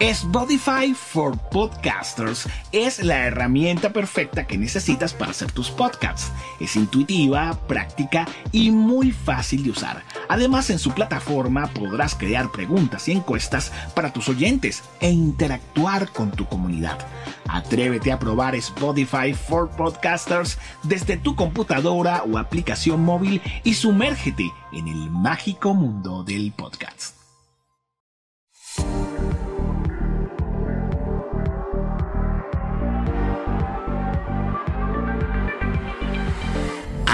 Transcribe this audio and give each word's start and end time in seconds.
Spotify 0.00 0.94
for 0.94 1.36
Podcasters 1.50 2.48
es 2.72 3.04
la 3.04 3.26
herramienta 3.26 3.92
perfecta 3.92 4.46
que 4.46 4.56
necesitas 4.56 5.12
para 5.12 5.32
hacer 5.32 5.52
tus 5.52 5.70
podcasts. 5.70 6.32
Es 6.58 6.74
intuitiva, 6.74 7.52
práctica 7.68 8.26
y 8.50 8.70
muy 8.70 9.12
fácil 9.12 9.62
de 9.62 9.72
usar. 9.72 10.02
Además, 10.30 10.70
en 10.70 10.78
su 10.78 10.92
plataforma 10.92 11.66
podrás 11.66 12.14
crear 12.14 12.50
preguntas 12.50 13.08
y 13.08 13.12
encuestas 13.12 13.72
para 13.94 14.10
tus 14.10 14.30
oyentes 14.30 14.82
e 15.00 15.10
interactuar 15.10 16.10
con 16.10 16.30
tu 16.30 16.46
comunidad. 16.46 16.98
Atrévete 17.46 18.10
a 18.10 18.18
probar 18.18 18.54
Spotify 18.54 19.34
for 19.34 19.68
Podcasters 19.68 20.56
desde 20.82 21.18
tu 21.18 21.36
computadora 21.36 22.22
o 22.22 22.38
aplicación 22.38 23.04
móvil 23.04 23.42
y 23.64 23.74
sumérgete 23.74 24.50
en 24.72 24.88
el 24.88 25.10
mágico 25.10 25.74
mundo 25.74 26.24
del 26.24 26.52
podcast. 26.52 27.19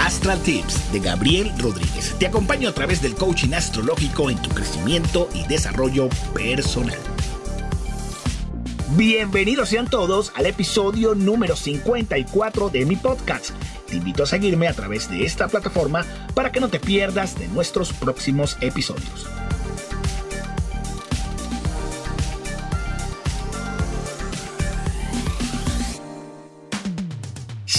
Astral 0.07 0.39
Tips 0.39 0.93
de 0.93 1.01
Gabriel 1.01 1.51
Rodríguez. 1.59 2.15
Te 2.17 2.27
acompaño 2.27 2.69
a 2.69 2.71
través 2.71 3.01
del 3.01 3.13
coaching 3.13 3.51
astrológico 3.51 4.29
en 4.29 4.41
tu 4.41 4.49
crecimiento 4.51 5.27
y 5.33 5.45
desarrollo 5.47 6.07
personal. 6.33 6.97
Bienvenidos 8.95 9.67
sean 9.67 9.89
todos 9.89 10.31
al 10.35 10.45
episodio 10.45 11.13
número 11.13 11.57
54 11.57 12.69
de 12.69 12.85
mi 12.85 12.95
podcast. 12.95 13.49
Te 13.89 13.97
invito 13.97 14.23
a 14.23 14.27
seguirme 14.27 14.69
a 14.69 14.73
través 14.73 15.09
de 15.09 15.25
esta 15.25 15.49
plataforma 15.49 16.05
para 16.33 16.53
que 16.53 16.61
no 16.61 16.69
te 16.69 16.79
pierdas 16.79 17.37
de 17.37 17.49
nuestros 17.49 17.91
próximos 17.91 18.55
episodios. 18.61 19.27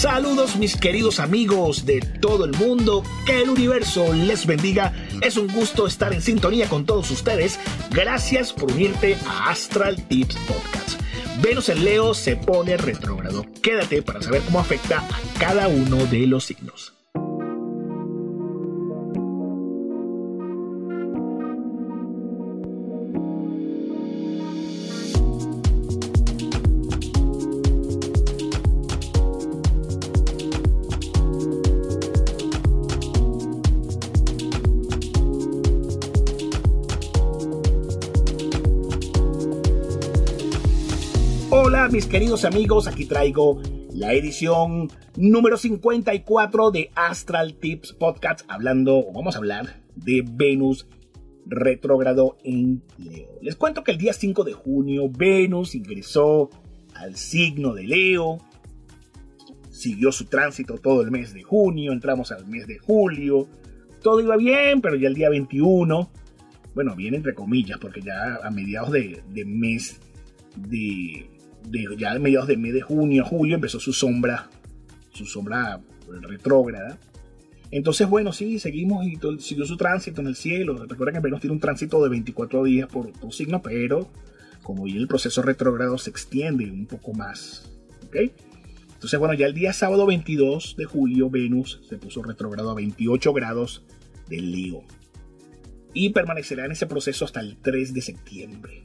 Saludos 0.09 0.55
mis 0.55 0.75
queridos 0.75 1.19
amigos 1.19 1.85
de 1.85 2.01
todo 2.01 2.43
el 2.43 2.57
mundo, 2.57 3.03
que 3.27 3.43
el 3.43 3.49
universo 3.51 4.11
les 4.11 4.47
bendiga. 4.47 4.91
Es 5.21 5.37
un 5.37 5.47
gusto 5.47 5.85
estar 5.85 6.11
en 6.13 6.23
sintonía 6.23 6.67
con 6.67 6.83
todos 6.83 7.11
ustedes. 7.11 7.59
Gracias 7.91 8.51
por 8.51 8.71
unirte 8.71 9.15
a 9.27 9.51
Astral 9.51 10.01
Tips 10.07 10.35
Podcast. 10.47 10.99
Venus 11.43 11.69
en 11.69 11.85
Leo 11.85 12.15
se 12.15 12.35
pone 12.35 12.75
retrógrado. 12.75 13.45
Quédate 13.61 14.01
para 14.01 14.19
saber 14.19 14.41
cómo 14.41 14.59
afecta 14.59 14.97
a 14.97 15.39
cada 15.39 15.67
uno 15.67 16.03
de 16.07 16.25
los 16.25 16.43
signos. 16.43 16.98
Queridos 42.07 42.45
amigos, 42.45 42.87
aquí 42.87 43.05
traigo 43.05 43.61
la 43.93 44.13
edición 44.13 44.89
número 45.17 45.57
54 45.57 46.71
de 46.71 46.91
Astral 46.95 47.55
Tips 47.55 47.93
Podcast, 47.93 48.41
hablando, 48.47 49.05
vamos 49.13 49.35
a 49.35 49.39
hablar 49.39 49.81
de 49.95 50.23
Venus 50.25 50.87
retrógrado 51.45 52.37
en 52.43 52.83
Leo. 52.97 53.29
Les 53.41 53.55
cuento 53.55 53.83
que 53.83 53.91
el 53.91 53.97
día 53.97 54.13
5 54.13 54.43
de 54.43 54.53
junio 54.53 55.09
Venus 55.09 55.75
ingresó 55.75 56.49
al 56.93 57.15
signo 57.15 57.73
de 57.73 57.83
Leo, 57.83 58.37
siguió 59.69 60.11
su 60.11 60.25
tránsito 60.25 60.77
todo 60.77 61.01
el 61.01 61.11
mes 61.11 61.33
de 61.33 61.43
junio, 61.43 61.91
entramos 61.91 62.31
al 62.31 62.47
mes 62.47 62.67
de 62.67 62.77
julio, 62.77 63.47
todo 64.01 64.21
iba 64.21 64.37
bien, 64.37 64.81
pero 64.81 64.95
ya 64.95 65.07
el 65.07 65.15
día 65.15 65.29
21, 65.29 66.09
bueno, 66.75 66.95
bien 66.95 67.15
entre 67.15 67.33
comillas, 67.33 67.77
porque 67.79 68.01
ya 68.01 68.39
a 68.43 68.51
mediados 68.51 68.91
de 68.91 69.45
mes 69.45 69.99
de 70.55 71.29
de, 71.69 71.87
ya 71.97 72.11
a 72.11 72.19
mediados 72.19 72.47
de 72.47 72.57
mes 72.57 72.73
de 72.73 72.81
junio, 72.81 73.25
julio, 73.25 73.55
empezó 73.55 73.79
su 73.79 73.93
sombra, 73.93 74.49
su 75.13 75.25
sombra 75.25 75.81
retrógrada. 76.21 76.97
Entonces, 77.71 78.09
bueno, 78.09 78.33
sí, 78.33 78.59
seguimos 78.59 79.05
y 79.05 79.19
siguió 79.39 79.65
su 79.65 79.77
tránsito 79.77 80.21
en 80.21 80.27
el 80.27 80.35
cielo. 80.35 80.85
Recuerden 80.87 81.15
que 81.15 81.21
Venus 81.21 81.41
tiene 81.41 81.53
un 81.53 81.59
tránsito 81.59 82.01
de 82.03 82.09
24 82.09 82.63
días 82.63 82.87
por, 82.87 83.11
por 83.11 83.31
signo, 83.33 83.61
pero 83.61 84.09
como 84.63 84.87
el 84.87 85.07
proceso 85.07 85.41
retrógrado 85.41 85.97
se 85.97 86.09
extiende 86.09 86.69
un 86.69 86.87
poco 86.87 87.13
más. 87.13 87.71
¿Ok? 88.07 88.15
Entonces, 88.93 89.17
bueno, 89.19 89.33
ya 89.33 89.45
el 89.45 89.53
día 89.53 89.71
sábado 89.71 90.05
22 90.05 90.75
de 90.77 90.85
julio, 90.85 91.29
Venus 91.29 91.79
se 91.87 91.97
puso 91.97 92.21
retrógrado 92.21 92.71
a 92.71 92.75
28 92.75 93.33
grados 93.33 93.83
de 94.27 94.41
Leo. 94.41 94.83
Y 95.93 96.09
permanecerá 96.09 96.65
en 96.65 96.73
ese 96.73 96.85
proceso 96.85 97.23
hasta 97.25 97.39
el 97.39 97.55
3 97.57 97.93
de 97.93 98.01
septiembre. 98.01 98.83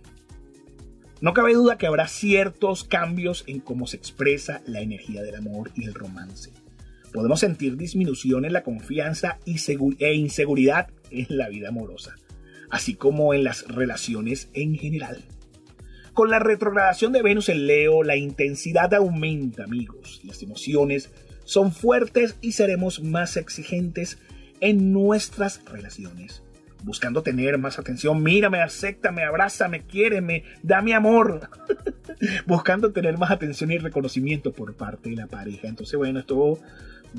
No 1.24 1.32
cabe 1.32 1.54
duda 1.54 1.78
que 1.78 1.86
habrá 1.86 2.06
ciertos 2.06 2.84
cambios 2.84 3.44
en 3.46 3.60
cómo 3.60 3.86
se 3.86 3.96
expresa 3.96 4.60
la 4.66 4.82
energía 4.82 5.22
del 5.22 5.36
amor 5.36 5.70
y 5.74 5.86
el 5.86 5.94
romance. 5.94 6.50
Podemos 7.14 7.40
sentir 7.40 7.78
disminución 7.78 8.44
en 8.44 8.52
la 8.52 8.62
confianza 8.62 9.38
e 9.46 10.12
inseguridad 10.12 10.88
en 11.10 11.26
la 11.30 11.48
vida 11.48 11.70
amorosa, 11.70 12.16
así 12.68 12.92
como 12.92 13.32
en 13.32 13.42
las 13.42 13.66
relaciones 13.68 14.50
en 14.52 14.76
general. 14.76 15.24
Con 16.12 16.28
la 16.28 16.40
retrogradación 16.40 17.12
de 17.12 17.22
Venus 17.22 17.48
en 17.48 17.66
Leo, 17.66 18.02
la 18.02 18.16
intensidad 18.16 18.92
aumenta, 18.92 19.64
amigos. 19.64 20.20
Las 20.24 20.42
emociones 20.42 21.10
son 21.44 21.72
fuertes 21.72 22.36
y 22.42 22.52
seremos 22.52 23.02
más 23.02 23.38
exigentes 23.38 24.18
en 24.60 24.92
nuestras 24.92 25.64
relaciones 25.64 26.43
buscando 26.84 27.22
tener 27.22 27.58
más 27.58 27.78
atención. 27.78 28.22
Mírame, 28.22 28.60
acéptame, 28.60 29.24
abrázame, 29.24 29.82
quiéreme, 29.82 30.44
dame 30.62 30.94
amor. 30.94 31.48
buscando 32.46 32.92
tener 32.92 33.18
más 33.18 33.30
atención 33.30 33.70
y 33.70 33.78
reconocimiento 33.78 34.52
por 34.52 34.74
parte 34.74 35.10
de 35.10 35.16
la 35.16 35.26
pareja. 35.26 35.68
Entonces, 35.68 35.96
bueno, 35.96 36.20
esto 36.20 36.58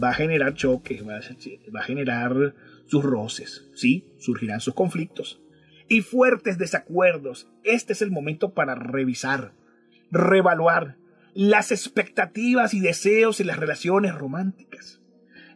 va 0.02 0.09
a 0.09 0.14
generar 0.14 0.53
choques, 0.53 1.03
va 1.08 1.18
a, 1.18 1.84
generar 1.84 2.53
sus 2.86 3.03
roces, 3.03 3.70
¿sí? 3.74 4.06
Surgirán 4.20 4.62
sus 4.62 4.74
conflictos 4.74 5.42
y 5.88 6.02
fuertes 6.02 6.58
desacuerdos. 6.58 7.47
Este 7.64 7.94
es 7.94 8.02
el 8.02 8.12
momento 8.12 8.53
para 8.53 8.76
revisar, 8.76 9.53
revaluar 10.12 10.97
las 11.34 11.72
expectativas 11.72 12.74
y 12.74 12.80
deseos 12.80 13.40
en 13.40 13.47
las 13.47 13.58
relaciones 13.58 14.16
románticas. 14.16 15.02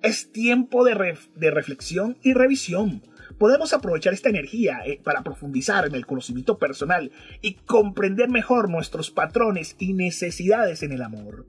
Es 0.02 0.32
tiempo 0.32 0.86
de, 0.86 1.18
de 1.36 1.52
reflexión 1.52 2.18
y 2.22 2.34
revisión 2.34 3.02
podemos 3.38 3.74
aprovechar 3.74 4.14
esta 4.14 4.30
energía 4.30 4.82
eh, 4.86 5.00
para 5.04 5.24
profundizar 5.24 5.86
en 5.86 5.96
el 5.96 6.06
conocimiento 6.06 6.58
personal 6.58 7.12
y 7.42 7.54
comprender 7.54 8.30
mejor 8.30 8.70
nuestros 8.70 9.12
patrones 9.12 9.76
y 9.80 9.94
necesidades 9.94 10.84
en 10.84 10.92
el 10.92 11.02
amor 11.02 11.46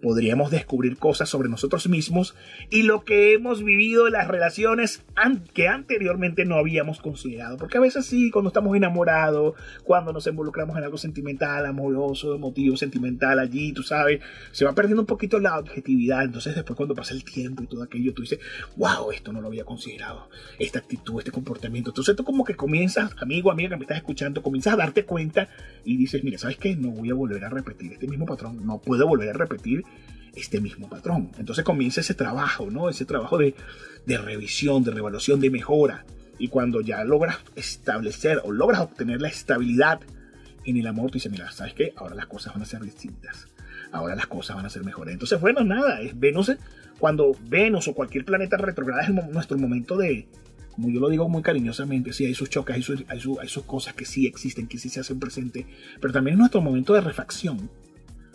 podríamos 0.00 0.50
descubrir 0.50 0.96
cosas 0.96 1.28
sobre 1.28 1.48
nosotros 1.48 1.88
mismos 1.88 2.34
y 2.70 2.82
lo 2.82 3.04
que 3.04 3.34
hemos 3.34 3.64
vivido 3.64 4.06
en 4.06 4.12
las 4.12 4.28
relaciones 4.28 5.04
que 5.52 5.68
anteriormente 5.68 6.44
no 6.44 6.56
habíamos 6.56 7.00
considerado. 7.00 7.56
Porque 7.56 7.78
a 7.78 7.80
veces 7.80 8.06
sí, 8.06 8.30
cuando 8.30 8.48
estamos 8.48 8.76
enamorados, 8.76 9.54
cuando 9.84 10.12
nos 10.12 10.26
involucramos 10.26 10.76
en 10.76 10.84
algo 10.84 10.98
sentimental, 10.98 11.66
amoroso, 11.66 12.34
emotivo, 12.34 12.76
sentimental, 12.76 13.38
allí, 13.38 13.72
tú 13.72 13.82
sabes, 13.82 14.20
se 14.52 14.64
va 14.64 14.74
perdiendo 14.74 15.02
un 15.02 15.06
poquito 15.06 15.40
la 15.40 15.58
objetividad. 15.58 16.24
Entonces 16.24 16.54
después 16.54 16.76
cuando 16.76 16.94
pasa 16.94 17.14
el 17.14 17.24
tiempo 17.24 17.62
y 17.62 17.66
todo 17.66 17.82
aquello, 17.82 18.14
tú 18.14 18.22
dices, 18.22 18.38
wow, 18.76 19.10
esto 19.10 19.32
no 19.32 19.40
lo 19.40 19.48
había 19.48 19.64
considerado, 19.64 20.28
esta 20.58 20.78
actitud, 20.78 21.18
este 21.18 21.32
comportamiento. 21.32 21.90
Entonces 21.90 22.14
tú 22.14 22.24
como 22.24 22.44
que 22.44 22.54
comienzas, 22.54 23.10
amigo, 23.20 23.50
amiga 23.50 23.70
que 23.70 23.76
me 23.76 23.82
estás 23.82 23.98
escuchando, 23.98 24.42
comienzas 24.42 24.74
a 24.74 24.76
darte 24.76 25.04
cuenta 25.04 25.48
y 25.84 25.96
dices, 25.96 26.22
mira, 26.22 26.38
¿sabes 26.38 26.56
qué? 26.56 26.76
No 26.76 26.90
voy 26.90 27.10
a 27.10 27.14
volver 27.14 27.44
a 27.44 27.48
repetir 27.48 27.92
este 27.92 28.06
mismo 28.06 28.26
patrón, 28.26 28.64
no 28.64 28.78
puedo 28.78 29.06
volver 29.06 29.30
a 29.30 29.32
repetir 29.32 29.84
este 30.34 30.60
mismo 30.60 30.88
patrón. 30.88 31.30
Entonces 31.38 31.64
comienza 31.64 32.00
ese 32.00 32.14
trabajo, 32.14 32.70
¿no? 32.70 32.88
Ese 32.88 33.04
trabajo 33.04 33.38
de, 33.38 33.54
revisión, 34.06 34.84
de 34.84 34.92
revaluación, 34.92 35.40
de 35.40 35.50
mejora. 35.50 36.04
Y 36.38 36.48
cuando 36.48 36.80
ya 36.80 37.02
logras 37.04 37.38
establecer 37.56 38.40
o 38.44 38.52
logras 38.52 38.80
obtener 38.80 39.20
la 39.20 39.28
estabilidad 39.28 40.00
en 40.64 40.76
el 40.76 40.86
amor, 40.86 41.10
tú 41.10 41.14
dices, 41.14 41.32
mira, 41.32 41.50
¿sabes 41.50 41.74
qué? 41.74 41.92
Ahora 41.96 42.14
las 42.14 42.26
cosas 42.26 42.54
van 42.54 42.62
a 42.62 42.66
ser 42.66 42.80
distintas. 42.82 43.48
Ahora 43.90 44.14
las 44.14 44.26
cosas 44.26 44.54
van 44.56 44.66
a 44.66 44.70
ser 44.70 44.84
mejores. 44.84 45.14
Entonces, 45.14 45.40
bueno, 45.40 45.64
nada, 45.64 46.00
es 46.00 46.18
Venus, 46.18 46.52
cuando 46.98 47.36
Venus 47.48 47.88
o 47.88 47.94
cualquier 47.94 48.24
planeta 48.24 48.56
retrograda 48.56 49.02
es 49.02 49.10
nuestro 49.10 49.56
momento 49.56 49.96
de, 49.96 50.28
como 50.72 50.90
yo 50.90 51.00
lo 51.00 51.08
digo 51.08 51.28
muy 51.28 51.42
cariñosamente, 51.42 52.12
sí 52.12 52.26
hay 52.26 52.34
sus 52.34 52.50
choques, 52.50 52.76
hay 52.76 52.82
sus, 52.82 53.04
hay, 53.08 53.20
sus, 53.20 53.38
hay 53.38 53.48
sus 53.48 53.64
cosas 53.64 53.94
que 53.94 54.04
sí 54.04 54.26
existen, 54.26 54.66
que 54.66 54.78
sí 54.78 54.88
se 54.88 55.00
hacen 55.00 55.18
presentes, 55.18 55.64
pero 56.00 56.12
también 56.12 56.34
es 56.34 56.38
nuestro 56.38 56.60
momento 56.60 56.92
de 56.92 57.00
refacción, 57.00 57.70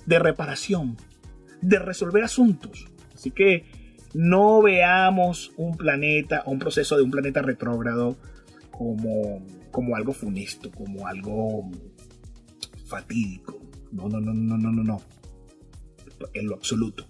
de 0.06 0.20
reparación, 0.20 0.98
de 1.64 1.80
resolver 1.80 2.24
asuntos. 2.24 2.86
Así 3.14 3.32
que 3.32 3.66
no 4.14 4.62
veamos 4.62 5.52
un 5.58 5.76
planeta 5.76 6.44
un 6.46 6.60
proceso 6.60 6.96
de 6.98 7.04
un 7.04 7.12
planeta 7.12 7.42
retrógrado 7.42 8.18
como, 8.72 9.46
como 9.72 9.96
algo 9.96 10.14
funesto, 10.14 10.72
como 10.72 11.08
algo 11.08 11.72
fatídico. 12.86 13.60
No, 13.92 14.10
no, 14.10 14.20
no, 14.20 14.34
no, 14.34 14.58
no, 14.58 14.72
no, 14.72 14.84
no. 14.84 15.02
En 16.34 16.48
lo 16.48 16.56
absoluto. 16.56 17.06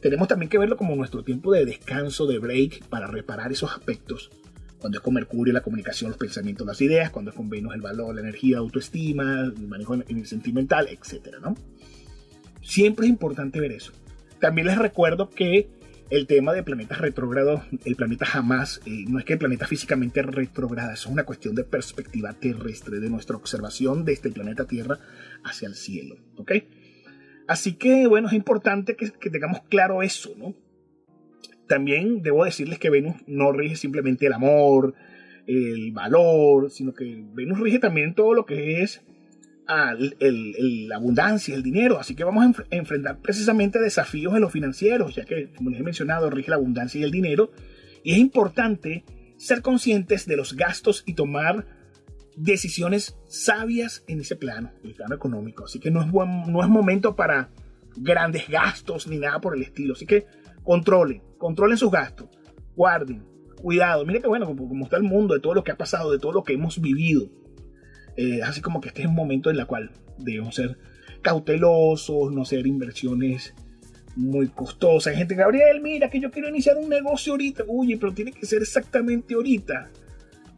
Tenemos 0.00 0.28
también 0.28 0.48
que 0.48 0.58
verlo 0.58 0.76
como 0.76 0.94
nuestro 0.94 1.24
tiempo 1.24 1.52
de 1.52 1.64
descanso, 1.64 2.26
de 2.26 2.38
break, 2.38 2.84
para 2.86 3.06
reparar 3.06 3.52
esos 3.52 3.72
aspectos. 3.72 4.30
Cuando 4.78 4.98
es 4.98 5.04
con 5.04 5.14
Mercurio 5.14 5.52
la 5.52 5.62
comunicación, 5.62 6.10
los 6.10 6.18
pensamientos, 6.18 6.66
las 6.66 6.80
ideas, 6.80 7.10
cuando 7.10 7.30
es 7.30 7.36
con 7.36 7.48
Venus 7.48 7.74
el 7.74 7.80
valor, 7.80 8.14
la 8.14 8.20
energía, 8.20 8.58
autoestima, 8.58 9.40
el 9.40 9.66
manejo 9.66 9.96
sentimental, 10.24 10.88
etc. 10.88 11.36
¿no? 11.42 11.54
Siempre 12.66 13.06
es 13.06 13.10
importante 13.10 13.60
ver 13.60 13.70
eso. 13.70 13.92
También 14.40 14.66
les 14.66 14.76
recuerdo 14.76 15.30
que 15.30 15.68
el 16.10 16.26
tema 16.26 16.52
de 16.52 16.64
planetas 16.64 17.00
retrógrados, 17.00 17.62
el 17.84 17.94
planeta 17.94 18.26
jamás, 18.26 18.80
eh, 18.86 19.04
no 19.08 19.20
es 19.20 19.24
que 19.24 19.34
el 19.34 19.38
planeta 19.38 19.68
físicamente 19.68 20.20
retrograda, 20.22 20.92
es 20.92 21.06
una 21.06 21.22
cuestión 21.22 21.54
de 21.54 21.62
perspectiva 21.62 22.32
terrestre, 22.32 22.98
de 22.98 23.08
nuestra 23.08 23.36
observación 23.36 24.04
de 24.04 24.14
este 24.14 24.30
planeta 24.30 24.66
Tierra 24.66 24.98
hacia 25.44 25.68
el 25.68 25.76
cielo, 25.76 26.16
¿ok? 26.36 26.52
Así 27.46 27.74
que, 27.74 28.08
bueno, 28.08 28.26
es 28.26 28.34
importante 28.34 28.96
que, 28.96 29.12
que 29.12 29.30
tengamos 29.30 29.60
claro 29.68 30.02
eso, 30.02 30.34
¿no? 30.36 30.52
También 31.68 32.20
debo 32.20 32.44
decirles 32.44 32.80
que 32.80 32.90
Venus 32.90 33.14
no 33.28 33.52
rige 33.52 33.76
simplemente 33.76 34.26
el 34.26 34.32
amor, 34.32 34.94
el 35.46 35.92
valor, 35.92 36.70
sino 36.70 36.94
que 36.94 37.24
Venus 37.32 37.60
rige 37.60 37.78
también 37.78 38.14
todo 38.14 38.34
lo 38.34 38.44
que 38.44 38.82
es 38.82 39.02
la 39.68 40.96
abundancia, 40.96 41.54
el 41.54 41.62
dinero. 41.62 41.98
Así 41.98 42.14
que 42.14 42.24
vamos 42.24 42.44
a 42.44 42.64
enfrentar 42.70 43.18
precisamente 43.20 43.80
desafíos 43.80 44.34
en 44.34 44.40
los 44.40 44.52
financieros, 44.52 45.14
ya 45.14 45.24
que, 45.24 45.52
como 45.52 45.70
les 45.70 45.80
he 45.80 45.82
mencionado, 45.82 46.30
rige 46.30 46.50
la 46.50 46.56
abundancia 46.56 47.00
y 47.00 47.04
el 47.04 47.10
dinero. 47.10 47.50
Y 48.02 48.12
es 48.12 48.18
importante 48.18 49.04
ser 49.36 49.62
conscientes 49.62 50.26
de 50.26 50.36
los 50.36 50.54
gastos 50.54 51.02
y 51.06 51.14
tomar 51.14 51.66
decisiones 52.36 53.16
sabias 53.26 54.04
en 54.06 54.20
ese 54.20 54.36
plano, 54.36 54.72
el 54.84 54.94
plano 54.94 55.14
económico. 55.14 55.64
Así 55.64 55.80
que 55.80 55.90
no 55.90 56.02
es, 56.02 56.08
no 56.08 56.62
es 56.62 56.68
momento 56.68 57.16
para 57.16 57.50
grandes 57.96 58.48
gastos 58.48 59.06
ni 59.06 59.18
nada 59.18 59.40
por 59.40 59.56
el 59.56 59.62
estilo. 59.62 59.94
Así 59.94 60.06
que 60.06 60.26
controlen, 60.62 61.22
controlen 61.38 61.78
sus 61.78 61.90
gastos, 61.90 62.28
guarden, 62.76 63.24
cuidado. 63.60 64.04
Mire 64.04 64.20
que 64.20 64.28
bueno, 64.28 64.46
como 64.46 64.84
está 64.84 64.96
el 64.96 65.02
mundo, 65.02 65.34
de 65.34 65.40
todo 65.40 65.54
lo 65.54 65.64
que 65.64 65.72
ha 65.72 65.76
pasado, 65.76 66.12
de 66.12 66.18
todo 66.18 66.32
lo 66.32 66.44
que 66.44 66.52
hemos 66.52 66.80
vivido 66.80 67.30
eh, 68.16 68.42
así 68.42 68.60
como 68.60 68.80
que 68.80 68.88
este 68.88 69.02
es 69.02 69.08
un 69.08 69.14
momento 69.14 69.50
en 69.50 69.58
el 69.58 69.66
cual 69.66 69.90
debemos 70.18 70.54
ser 70.54 70.78
cautelosos, 71.22 72.32
no 72.32 72.42
hacer 72.42 72.66
inversiones 72.66 73.54
muy 74.16 74.48
costosas. 74.48 75.12
Hay 75.12 75.18
gente, 75.18 75.34
Gabriel, 75.34 75.80
mira 75.80 76.08
que 76.08 76.20
yo 76.20 76.30
quiero 76.30 76.48
iniciar 76.48 76.76
un 76.76 76.88
negocio 76.88 77.32
ahorita. 77.32 77.64
Uy, 77.66 77.96
pero 77.96 78.12
tiene 78.12 78.32
que 78.32 78.46
ser 78.46 78.62
exactamente 78.62 79.34
ahorita. 79.34 79.90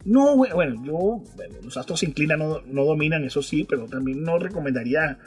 No, 0.05 0.37
bueno, 0.37 0.81
yo, 0.85 1.21
los 1.61 1.75
astros 1.75 1.99
se 1.99 2.05
inclinan, 2.05 2.39
no, 2.39 2.61
no 2.61 2.85
dominan, 2.85 3.25
eso 3.25 3.41
sí, 3.41 3.65
pero 3.67 3.85
también 3.85 4.23
no 4.23 4.39
recomendaría 4.39 5.19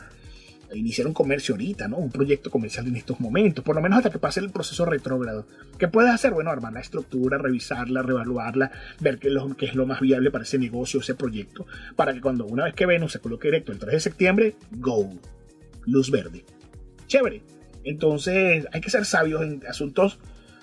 iniciar 0.74 1.06
un 1.06 1.12
comercio 1.12 1.54
ahorita, 1.54 1.88
¿no? 1.88 1.96
Un 1.96 2.10
proyecto 2.10 2.50
comercial 2.50 2.86
en 2.86 2.96
estos 2.96 3.20
momentos, 3.20 3.64
por 3.64 3.74
lo 3.76 3.82
menos 3.82 3.98
hasta 3.98 4.10
que 4.10 4.18
pase 4.18 4.40
el 4.40 4.50
proceso 4.50 4.84
retrógrado. 4.84 5.46
¿Qué 5.78 5.88
puedes 5.88 6.10
hacer? 6.10 6.32
Bueno, 6.32 6.50
armar 6.50 6.72
la 6.72 6.80
estructura, 6.80 7.38
revisarla, 7.38 8.02
reevaluarla, 8.02 8.70
ver 9.00 9.18
qué 9.18 9.28
es, 9.28 9.34
lo, 9.34 9.56
qué 9.56 9.66
es 9.66 9.74
lo 9.74 9.86
más 9.86 10.00
viable 10.00 10.30
para 10.30 10.44
ese 10.44 10.58
negocio, 10.58 11.00
ese 11.00 11.14
proyecto, 11.14 11.66
para 11.96 12.12
que 12.12 12.20
cuando 12.20 12.46
una 12.46 12.64
vez 12.64 12.74
que 12.74 12.86
Venus 12.86 13.12
se 13.12 13.20
coloque 13.20 13.48
directo 13.48 13.72
el 13.72 13.78
3 13.78 13.92
de 13.92 14.00
septiembre, 14.00 14.56
go, 14.70 15.10
luz 15.86 16.10
verde. 16.10 16.44
Chévere. 17.06 17.42
Entonces 17.84 18.66
hay 18.72 18.80
que 18.80 18.90
ser 18.90 19.04
sabios 19.04 19.42
en 19.42 19.62
asuntos 19.68 20.18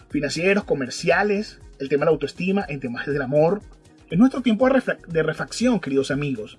financieros, 0.09 0.63
comerciales, 0.63 1.59
el 1.79 1.89
tema 1.89 2.01
de 2.01 2.05
la 2.05 2.11
autoestima, 2.11 2.65
en 2.67 2.79
temas 2.79 3.05
del 3.05 3.21
amor. 3.21 3.61
Es 4.09 4.17
nuestro 4.17 4.41
tiempo 4.41 4.67
de 4.67 5.23
refacción, 5.23 5.79
queridos 5.79 6.11
amigos. 6.11 6.57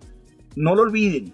No 0.56 0.75
lo 0.75 0.82
olviden, 0.82 1.32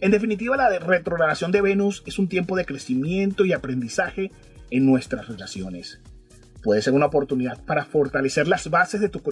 en 0.00 0.10
definitiva, 0.10 0.56
la 0.56 0.78
retrogradación 0.78 1.52
de 1.52 1.62
Venus 1.62 2.02
es 2.06 2.18
un 2.18 2.28
tiempo 2.28 2.56
de 2.56 2.64
crecimiento 2.64 3.44
y 3.44 3.52
aprendizaje 3.52 4.30
en 4.70 4.86
nuestras 4.86 5.28
relaciones. 5.28 6.00
Puede 6.62 6.80
ser 6.80 6.94
una 6.94 7.06
oportunidad 7.06 7.62
para 7.64 7.84
fortalecer 7.84 8.48
las 8.48 8.70
bases 8.70 9.00
de, 9.00 9.10
tus 9.10 9.22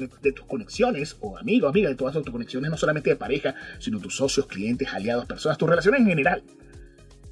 conexiones, 0.46 1.16
o 1.20 1.38
amigo, 1.38 1.66
amiga, 1.66 1.88
de 1.88 1.94
todas 1.94 2.12
tus 2.12 2.30
conexiones, 2.30 2.70
no 2.70 2.76
solamente 2.76 3.08
de 3.08 3.16
pareja, 3.16 3.54
sino 3.78 4.00
tus 4.00 4.16
socios, 4.16 4.46
clientes, 4.46 4.88
aliados, 4.92 5.24
personas, 5.24 5.56
tus 5.56 5.68
relaciones 5.68 6.02
en 6.02 6.06
general. 6.08 6.44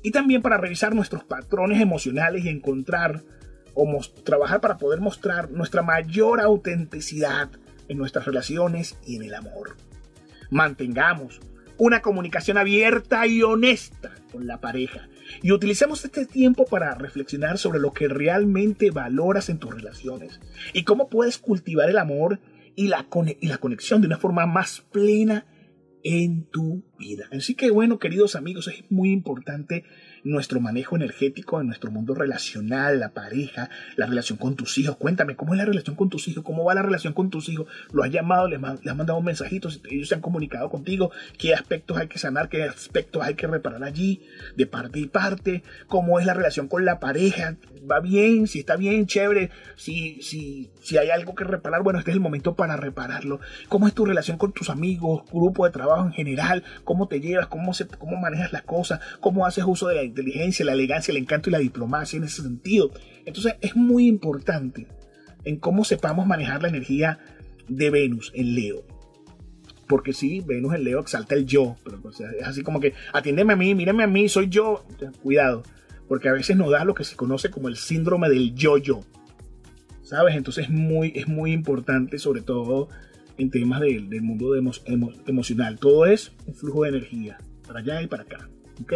Y 0.03 0.11
también 0.11 0.41
para 0.41 0.57
revisar 0.57 0.95
nuestros 0.95 1.25
patrones 1.25 1.81
emocionales 1.83 2.47
y 2.47 2.49
encontrar 2.49 3.23
o 3.75 4.01
trabajar 4.25 4.61
para 4.63 4.79
poder 4.79 5.01
mostrar 5.01 5.51
nuestra 5.51 5.83
mayor 5.83 6.41
autenticidad 6.41 7.51
en 7.89 7.99
nuestras 7.99 8.25
relaciones 8.25 8.99
y 9.07 9.17
en 9.17 9.25
el 9.25 9.35
amor. 9.35 9.77
Mantengamos 10.51 11.41
una 11.81 12.03
comunicación 12.03 12.59
abierta 12.59 13.27
y 13.27 13.43
honesta 13.43 14.13
con 14.31 14.47
la 14.47 14.61
pareja. 14.61 15.09
Y 15.43 15.53
utilicemos 15.53 16.05
este 16.05 16.27
tiempo 16.27 16.67
para 16.67 16.95
reflexionar 16.95 17.57
sobre 17.57 17.81
lo 17.81 17.93
que 17.93 18.07
realmente 18.07 18.91
valoras 18.91 19.49
en 19.49 19.59
tus 19.59 19.75
relaciones 19.75 20.41
y 20.75 20.85
cómo 20.85 21.09
puedes 21.09 21.39
cultivar 21.39 21.89
el 21.89 21.97
amor 21.97 22.39
y 22.77 22.89
la, 22.89 23.07
y 23.41 23.47
la 23.49 23.57
conexión 23.57 24.03
de 24.03 24.09
una 24.09 24.19
forma 24.19 24.45
más 24.45 24.83
plena 24.93 25.47
en 26.03 26.45
tu 26.45 26.85
vida. 26.99 27.29
Así 27.33 27.55
que 27.55 27.71
bueno, 27.71 27.99
queridos 27.99 28.37
amigos, 28.37 28.69
es 28.69 28.85
muy 28.91 29.11
importante 29.11 29.85
nuestro 30.25 30.61
manejo 30.61 30.97
energético 30.97 31.61
en 31.61 31.67
nuestro 31.69 31.91
mundo 31.91 32.15
relacional, 32.15 33.01
la 33.01 33.11
pareja, 33.11 33.71
la 33.97 34.07
relación 34.07 34.39
con 34.39 34.57
tus 34.57 34.79
hijos. 34.79 34.97
Cuéntame, 34.97 35.37
¿cómo 35.37 35.55
es 35.55 35.59
la 35.59 35.65
relación 35.65 35.97
con 35.97 36.11
tus 36.11 36.29
hijos? 36.29 36.45
¿Cómo 36.45 36.65
va 36.65 36.75
la 36.75 36.83
relación 36.83 37.13
con 37.13 37.31
tus 37.31 37.49
hijos? 37.49 37.67
¿Lo 37.93 38.03
has 38.03 38.11
llamado? 38.11 38.49
¿Les, 38.49 38.63
has 38.63 38.97
mandado 38.97 39.21
mensajitos? 39.21 39.81
¿Ellos 39.91 40.09
se 40.09 40.15
han 40.15 40.21
comunicado 40.21 40.71
contigo? 40.71 41.11
¿Qué 41.39 41.55
aspectos 41.55 41.97
hay 41.97 42.09
que 42.09 42.19
sanar? 42.19 42.49
¿Qué 42.49 42.65
aspectos 42.65 43.23
hay 43.23 43.35
que 43.35 43.47
reparar 43.47 43.85
allí? 43.85 44.23
De 44.57 44.67
parte 44.67 44.99
y 44.99 45.07
parte. 45.07 45.63
¿Cómo 45.87 46.21
es 46.21 46.27
la 46.27 46.35
relación 46.35 46.69
con 46.69 46.85
la 46.85 47.01
pareja? 47.01 47.57
¿Va 47.91 48.01
bien? 48.01 48.47
Si 48.47 48.61
está 48.61 48.77
bien, 48.77 49.07
chévere. 49.07 49.51
Si, 49.77 50.21
si, 50.23 50.71
si 50.81 50.99
hay 50.99 51.11
algo 51.11 51.35
que 51.35 51.45
reparar, 51.45 51.83
bueno, 51.83 51.99
este 51.99 52.11
es 52.11 52.17
el 52.17 52.21
momento 52.21 52.55
para 52.55 52.77
repararlo. 52.77 53.41
¿Cómo 53.69 53.87
es 53.87 53.95
tu 53.95 54.05
relación 54.05 54.39
con 54.39 54.53
tus 54.53 54.71
amigos, 54.71 55.23
grupo 55.31 55.65
de 55.65 55.73
trabajo 55.73 56.07
en 56.07 56.13
general? 56.13 56.65
¿Cómo 56.85 57.09
te 57.09 57.21
llevas? 57.21 57.47
¿Cómo, 57.49 57.75
se, 57.75 57.87
cómo 57.87 58.17
manejas 58.17 58.53
las 58.53 58.63
cosas? 58.63 59.01
¿Cómo 59.21 59.47
haces 59.47 59.65
uso 59.67 59.89
de 59.89 59.97
la 59.97 60.03
inteligencia, 60.03 60.65
la 60.65 60.73
elegancia, 60.73 61.13
el 61.13 61.19
encanto 61.19 61.51
y 61.51 61.53
la 61.53 61.59
diplomacia 61.59 62.17
en 62.17 62.25
ese 62.25 62.43
sentido. 62.43 62.91
Entonces 63.25 63.55
es 63.61 63.77
muy 63.77 64.07
importante 64.07 64.87
en 65.45 65.57
cómo 65.57 65.85
sepamos 65.85 66.27
manejar 66.27 66.63
la 66.63 66.69
energía 66.69 67.19
de 67.69 67.91
Venus 67.91 68.33
en 68.35 68.55
Leo. 68.55 68.83
Porque 69.87 70.13
sí, 70.13 70.41
Venus 70.47 70.75
en 70.75 70.85
Leo 70.85 71.01
exalta 71.01 71.35
el 71.35 71.47
yo, 71.47 71.77
pero 71.85 72.01
es 72.11 72.47
así 72.47 72.63
como 72.63 72.81
que 72.81 72.95
atiéndeme 73.13 73.55
a 73.55 73.57
mí, 73.57 73.75
mírame 73.75 74.05
a 74.05 74.07
mí, 74.07 74.29
soy 74.29 74.49
yo. 74.49 74.85
Cuidado, 75.23 75.63
porque 76.09 76.29
a 76.29 76.33
veces 76.33 76.57
nos 76.57 76.71
da 76.71 76.85
lo 76.85 76.95
que 76.95 77.05
se 77.05 77.17
conoce 77.17 77.51
como 77.51 77.69
el 77.69 77.77
síndrome 77.77 78.29
del 78.29 78.55
yo-yo. 78.55 79.01
¿Sabes? 80.11 80.37
Entonces 80.37 80.65
es 80.65 80.71
muy, 80.71 81.13
es 81.15 81.29
muy 81.29 81.53
importante, 81.53 82.19
sobre 82.19 82.43
todo 82.43 82.89
en 83.39 83.51
temas 83.51 83.81
del, 83.81 84.23
mundo 84.23 84.55
emocional. 84.55 85.79
Todo 85.79 86.05
es 86.05 86.33
un 86.47 86.55
flujo 86.55 86.83
de 86.83 86.91
energía, 86.91 87.39
para 87.67 87.81
allá 87.81 88.03
y 88.03 88.07
para 88.07 88.25
acá. 88.25 88.51
¿Ok? 88.83 88.93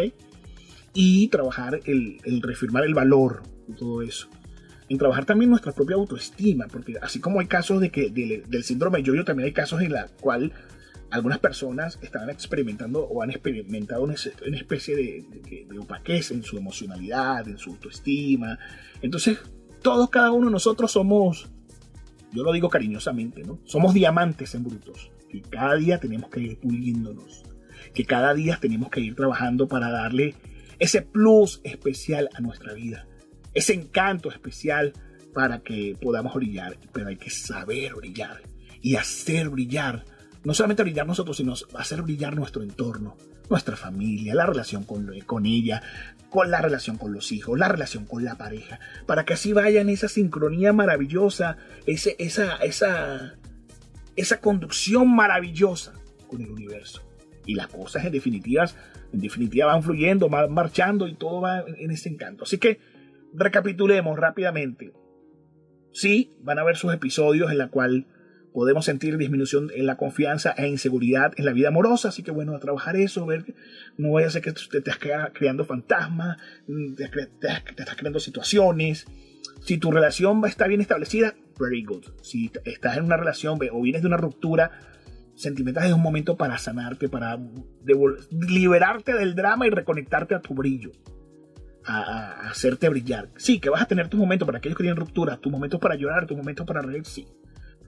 y 0.95 1.27
trabajar 1.27 1.81
el, 1.85 2.17
el 2.23 2.41
reafirmar 2.41 2.85
el 2.85 2.95
valor 2.95 3.43
de 3.67 3.75
todo 3.75 4.01
eso. 4.01 4.29
En 4.87 4.97
trabajar 4.97 5.25
también 5.25 5.49
nuestra 5.49 5.73
propia 5.73 5.97
autoestima, 5.97 6.67
porque 6.67 6.95
así 7.01 7.19
como 7.19 7.41
hay 7.41 7.47
casos 7.47 7.81
de 7.81 7.91
que 7.91 8.09
del, 8.09 8.63
síndrome 8.63 9.03
yo-yo, 9.03 9.25
también 9.25 9.45
hay 9.47 9.53
casos 9.53 9.81
en 9.81 9.91
la 9.91 10.07
cual 10.07 10.53
algunas 11.11 11.39
personas 11.39 11.99
están 12.01 12.29
experimentando 12.29 13.03
o 13.03 13.21
han 13.21 13.29
experimentado 13.29 14.03
una, 14.03 14.13
especie 14.13 14.95
de, 14.95 15.25
de, 15.29 15.65
de, 15.69 15.79
opaquez 15.79 16.31
en 16.31 16.43
su 16.43 16.57
emocionalidad, 16.57 17.47
en 17.47 17.57
su 17.57 17.71
autoestima. 17.71 18.57
Entonces, 19.01 19.39
todos, 19.85 20.09
cada 20.09 20.31
uno 20.31 20.47
de 20.47 20.51
nosotros 20.51 20.91
somos, 20.91 21.47
yo 22.31 22.41
lo 22.41 22.51
digo 22.51 22.69
cariñosamente, 22.69 23.43
¿no? 23.43 23.59
Somos 23.65 23.93
diamantes 23.93 24.55
en 24.55 24.63
brutos, 24.63 25.11
que 25.29 25.43
cada 25.43 25.75
día 25.75 25.99
tenemos 25.99 26.31
que 26.31 26.39
ir 26.39 26.59
puliéndonos, 26.59 27.43
que 27.93 28.03
cada 28.03 28.33
día 28.33 28.57
tenemos 28.59 28.89
que 28.89 29.01
ir 29.01 29.13
trabajando 29.13 29.67
para 29.67 29.91
darle 29.91 30.33
ese 30.79 31.03
plus 31.03 31.61
especial 31.63 32.29
a 32.33 32.41
nuestra 32.41 32.73
vida, 32.73 33.05
ese 33.53 33.75
encanto 33.75 34.31
especial 34.31 34.91
para 35.35 35.59
que 35.59 35.95
podamos 36.01 36.33
brillar, 36.33 36.79
pero 36.91 37.09
hay 37.09 37.17
que 37.17 37.29
saber 37.29 37.93
brillar 37.93 38.41
y 38.81 38.95
hacer 38.95 39.49
brillar, 39.49 40.03
no 40.43 40.55
solamente 40.55 40.81
brillar 40.81 41.05
nosotros, 41.05 41.37
sino 41.37 41.53
hacer 41.77 42.01
brillar 42.01 42.35
nuestro 42.35 42.63
entorno, 42.63 43.17
nuestra 43.49 43.75
familia, 43.75 44.35
la 44.35 44.45
relación 44.45 44.83
con, 44.83 45.11
con 45.25 45.45
ella, 45.45 45.81
con 46.29 46.51
la 46.51 46.61
relación 46.61 46.97
con 46.97 47.13
los 47.13 47.31
hijos, 47.31 47.57
la 47.57 47.67
relación 47.67 48.05
con 48.05 48.23
la 48.23 48.35
pareja, 48.35 48.79
para 49.05 49.25
que 49.25 49.33
así 49.33 49.53
vaya 49.53 49.81
en 49.81 49.89
esa 49.89 50.07
sincronía 50.07 50.73
maravillosa, 50.73 51.57
ese, 51.85 52.15
esa, 52.19 52.57
esa, 52.57 53.35
esa 54.15 54.39
conducción 54.41 55.13
maravillosa 55.15 55.93
con 56.27 56.41
el 56.41 56.51
universo. 56.51 57.01
Y 57.45 57.55
las 57.55 57.67
cosas 57.67 58.05
en 58.05 58.11
definitivas 58.11 58.75
en 59.15 59.21
definitiva 59.21 59.67
van 59.67 59.81
fluyendo, 59.81 60.29
van 60.29 60.53
marchando 60.53 61.07
y 61.07 61.15
todo 61.15 61.41
va 61.41 61.63
en 61.65 61.91
ese 61.91 62.09
encanto. 62.09 62.43
Así 62.43 62.57
que 62.57 62.79
recapitulemos 63.33 64.19
rápidamente. 64.19 64.93
Sí, 65.93 66.33
van 66.41 66.59
a 66.59 66.61
haber 66.61 66.75
sus 66.75 66.93
episodios 66.93 67.49
en 67.51 67.57
la 67.57 67.69
cual 67.69 68.07
podemos 68.55 68.85
sentir 68.85 69.17
disminución 69.17 69.69
en 69.75 69.85
la 69.85 69.97
confianza 69.97 70.51
e 70.57 70.65
inseguridad 70.69 71.33
en 71.35 71.43
la 71.43 71.51
vida 71.51 71.67
amorosa. 71.67 72.07
Así 72.07 72.23
que 72.23 72.31
bueno, 72.31 72.55
a 72.55 72.59
trabajar 72.59 72.95
eso, 72.95 73.25
ver, 73.25 73.53
no 73.97 74.13
vaya 74.13 74.27
a 74.27 74.29
ser 74.29 74.41
que 74.41 74.53
te 74.53 74.77
estés 74.77 74.95
creando 75.33 75.65
fantasmas, 75.65 76.37
te, 76.95 77.03
estás 77.03 77.95
creando 77.97 78.21
situaciones. 78.21 79.07
Si 79.59 79.77
tu 79.77 79.91
relación 79.91 80.41
estar 80.45 80.69
bien 80.69 80.79
establecida, 80.79 81.35
very 81.59 81.83
good. 81.83 82.05
Si 82.21 82.49
estás 82.63 82.95
en 82.95 83.03
una 83.03 83.17
relación 83.17 83.59
o 83.73 83.81
vienes 83.81 84.01
de 84.01 84.07
una 84.07 84.15
ruptura 84.15 84.71
sentimental, 85.35 85.87
es 85.87 85.91
un 85.91 86.01
momento 86.01 86.37
para 86.37 86.57
sanarte, 86.57 87.09
para 87.09 87.37
liberarte 88.31 89.15
del 89.15 89.35
drama 89.35 89.67
y 89.67 89.69
reconectarte 89.69 90.33
a 90.33 90.39
tu 90.39 90.53
brillo. 90.53 90.93
A, 91.83 92.51
hacerte 92.51 92.87
brillar. 92.87 93.31
Sí, 93.35 93.59
que 93.59 93.69
vas 93.69 93.81
a 93.81 93.85
tener 93.85 94.07
tus 94.07 94.17
momentos 94.17 94.45
para 94.45 94.59
aquellos 94.59 94.77
que 94.77 94.83
tienen 94.83 94.97
ruptura, 94.97 95.35
tus 95.35 95.51
momentos 95.51 95.81
para 95.81 95.95
llorar, 95.95 96.25
tus 96.25 96.37
momentos 96.37 96.65
para 96.65 96.81
reír, 96.81 97.05
sí 97.05 97.27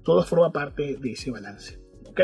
todo 0.08 0.24
forma 0.24 0.54
parte 0.54 0.96
de 1.02 1.12
ese 1.12 1.32
balance. 1.32 1.82
¿Ok? 2.06 2.22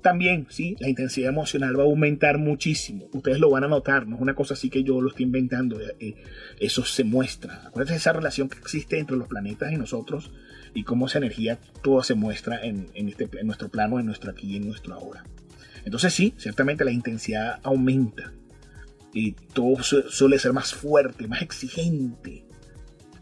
También, 0.00 0.46
sí, 0.48 0.76
la 0.80 0.88
intensidad 0.88 1.28
emocional 1.28 1.78
va 1.78 1.82
a 1.82 1.86
aumentar 1.86 2.38
muchísimo. 2.38 3.06
Ustedes 3.12 3.38
lo 3.38 3.50
van 3.50 3.64
a 3.64 3.68
notar, 3.68 4.06
no 4.06 4.16
es 4.16 4.22
una 4.22 4.34
cosa 4.34 4.54
así 4.54 4.70
que 4.70 4.82
yo 4.82 5.02
lo 5.02 5.10
estoy 5.10 5.26
inventando. 5.26 5.78
Eh, 5.78 5.94
eh, 6.00 6.14
eso 6.58 6.82
se 6.86 7.04
muestra. 7.04 7.66
Acuérdense 7.66 7.92
de 7.92 7.98
esa 7.98 8.14
relación 8.14 8.48
que 8.48 8.58
existe 8.58 8.98
entre 8.98 9.18
los 9.18 9.28
planetas 9.28 9.72
y 9.72 9.76
nosotros 9.76 10.30
y 10.72 10.84
cómo 10.84 11.06
esa 11.06 11.18
energía 11.18 11.58
toda 11.82 12.02
se 12.02 12.14
muestra 12.14 12.64
en, 12.64 12.88
este, 12.94 13.28
en 13.38 13.46
nuestro 13.46 13.68
plano, 13.68 14.00
en 14.00 14.06
nuestro 14.06 14.30
aquí 14.30 14.54
y 14.54 14.56
en 14.56 14.66
nuestro 14.66 14.94
ahora. 14.94 15.22
Entonces 15.84 16.14
sí, 16.14 16.32
ciertamente 16.38 16.86
la 16.86 16.92
intensidad 16.92 17.60
aumenta 17.62 18.32
y 19.12 19.32
todo 19.32 19.82
suele 19.82 20.38
ser 20.38 20.54
más 20.54 20.72
fuerte, 20.72 21.28
más 21.28 21.42
exigente. 21.42 22.46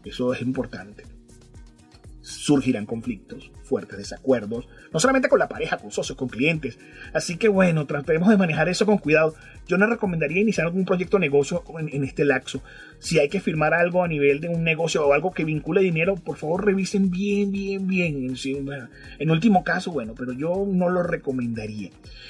Eso 0.05 0.33
es 0.33 0.41
importante 0.41 1.12
surgirán 2.23 2.85
conflictos, 2.85 3.51
fuertes 3.63 3.97
desacuerdos, 3.97 4.67
no 4.93 4.99
solamente 4.99 5.27
con 5.27 5.39
la 5.39 5.49
pareja, 5.49 5.77
con 5.77 5.91
socios, 5.91 6.17
con 6.17 6.29
clientes. 6.29 6.79
Así 7.13 7.37
que 7.37 7.49
bueno, 7.49 7.85
tratemos 7.85 8.29
de 8.29 8.37
manejar 8.37 8.69
eso 8.69 8.85
con 8.85 8.97
cuidado. 8.97 9.35
Yo 9.67 9.77
no 9.77 9.85
recomendaría 9.85 10.41
iniciar 10.41 10.67
algún 10.67 10.85
proyecto 10.85 11.17
de 11.17 11.21
negocio 11.21 11.63
en, 11.77 12.03
este 12.03 12.23
laxo. 12.23 12.63
Si 12.99 13.19
hay 13.19 13.27
que 13.27 13.41
firmar 13.41 13.73
algo 13.73 14.03
a 14.03 14.07
nivel 14.07 14.39
de 14.39 14.47
un 14.47 14.63
negocio 14.63 15.05
o 15.05 15.13
algo 15.13 15.31
que 15.33 15.43
vincule 15.43 15.81
dinero, 15.81 16.15
por 16.15 16.37
favor 16.37 16.65
revisen 16.65 17.11
bien, 17.11 17.51
bien, 17.51 17.87
bien. 17.87 18.35
En, 19.19 19.29
último 19.29 19.63
caso, 19.65 19.91
bueno, 19.91 20.15
pero 20.17 20.31
yo 20.31 20.65
no 20.67 20.89
lo 20.89 21.03
recomendaría. 21.03 21.89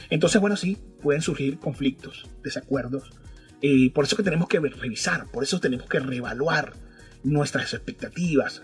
Entonces, 0.10 0.42
bueno, 0.42 0.56
sí, 0.56 0.78
pueden 1.02 1.22
surgir 1.22 1.60
conflictos, 1.60 2.30
desacuerdos. 2.44 3.12
Eh, 3.62 3.92
por 3.94 4.06
eso 4.06 4.18
que 4.18 4.24
tenemos 4.24 4.48
que 4.48 4.60
revisar, 4.60 5.28
por 5.32 5.44
eso 5.44 5.60
tenemos 5.60 5.88
que 5.88 6.00
reevaluar 6.00 6.74
nuestras 7.24 7.74
expectativas, 7.74 8.64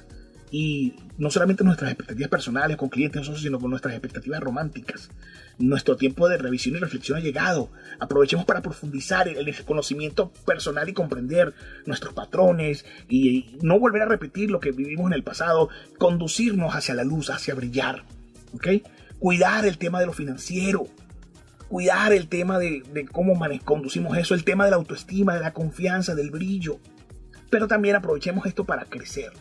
y 0.51 0.93
no 1.17 1.29
solamente 1.29 1.63
nuestras 1.63 1.91
expectativas 1.91 2.29
personales 2.29 2.77
con 2.77 2.89
clientes, 2.89 3.29
sino 3.37 3.59
con 3.59 3.69
nuestras 3.69 3.93
expectativas 3.93 4.39
románticas. 4.39 5.09
Nuestro 5.57 5.95
tiempo 5.95 6.27
de 6.27 6.37
revisión 6.37 6.75
y 6.75 6.79
reflexión 6.79 7.17
ha 7.17 7.21
llegado. 7.21 7.69
Aprovechemos 7.99 8.45
para 8.45 8.61
profundizar 8.61 9.27
en 9.27 9.37
el 9.37 9.65
conocimiento 9.65 10.31
personal 10.45 10.89
y 10.89 10.93
comprender 10.93 11.53
nuestros 11.85 12.13
patrones 12.13 12.85
y 13.09 13.57
no 13.61 13.79
volver 13.79 14.03
a 14.03 14.07
repetir 14.07 14.49
lo 14.49 14.59
que 14.59 14.71
vivimos 14.71 15.07
en 15.07 15.13
el 15.13 15.23
pasado, 15.23 15.69
conducirnos 15.97 16.73
hacia 16.73 16.95
la 16.95 17.03
luz, 17.03 17.29
hacia 17.29 17.53
brillar. 17.53 18.05
¿ok? 18.53 18.67
Cuidar 19.19 19.65
el 19.65 19.77
tema 19.77 19.99
de 19.99 20.05
lo 20.05 20.13
financiero, 20.13 20.87
cuidar 21.67 22.13
el 22.13 22.27
tema 22.27 22.57
de, 22.57 22.83
de 22.93 23.05
cómo 23.05 23.37
conducimos 23.65 24.17
eso, 24.17 24.33
el 24.33 24.45
tema 24.45 24.65
de 24.65 24.71
la 24.71 24.77
autoestima, 24.77 25.35
de 25.35 25.41
la 25.41 25.53
confianza, 25.53 26.15
del 26.15 26.31
brillo. 26.31 26.79
Pero 27.51 27.67
también 27.67 27.95
aprovechemos 27.95 28.45
esto 28.45 28.63
para 28.63 28.85
crecer 28.85 29.33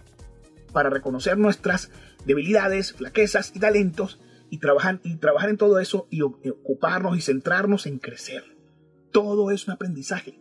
para 0.72 0.90
reconocer 0.90 1.38
nuestras 1.38 1.90
debilidades, 2.24 2.92
flaquezas 2.92 3.52
y 3.54 3.60
talentos 3.60 4.20
y 4.50 4.58
trabajar, 4.58 5.00
y 5.02 5.16
trabajar 5.16 5.50
en 5.50 5.56
todo 5.56 5.78
eso 5.78 6.06
y 6.10 6.22
ocuparnos 6.22 7.16
y 7.16 7.20
centrarnos 7.20 7.86
en 7.86 7.98
crecer. 7.98 8.44
Todo 9.12 9.50
es 9.50 9.66
un 9.66 9.74
aprendizaje. 9.74 10.38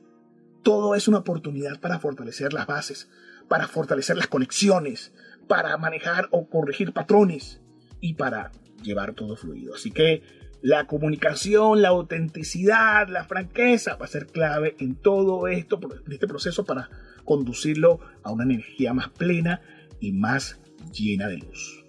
Todo 0.63 0.95
es 0.95 1.07
una 1.07 1.19
oportunidad 1.19 1.79
para 1.79 1.99
fortalecer 1.99 2.53
las 2.53 2.67
bases, 2.67 3.09
para 3.47 3.67
fortalecer 3.67 4.17
las 4.17 4.27
conexiones, 4.27 5.13
para 5.47 5.77
manejar 5.77 6.27
o 6.31 6.49
corregir 6.49 6.93
patrones 6.93 7.61
y 8.01 8.15
para 8.15 8.51
llevar 8.83 9.13
todo 9.13 9.35
fluido. 9.35 9.75
Así 9.75 9.91
que 9.91 10.23
la 10.61 10.87
comunicación, 10.87 11.81
la 11.81 11.89
autenticidad, 11.89 13.07
la 13.07 13.23
franqueza 13.23 13.95
va 13.95 14.05
a 14.05 14.09
ser 14.09 14.27
clave 14.27 14.75
en 14.79 14.95
todo 14.95 15.47
esto, 15.47 15.79
en 16.05 16.11
este 16.11 16.27
proceso 16.27 16.65
para 16.65 16.89
conducirlo 17.23 17.99
a 18.23 18.31
una 18.31 18.43
energía 18.43 18.93
más 18.93 19.09
plena 19.09 19.61
y 19.99 20.13
más 20.13 20.59
llena 20.91 21.27
de 21.27 21.37
luz. 21.37 21.85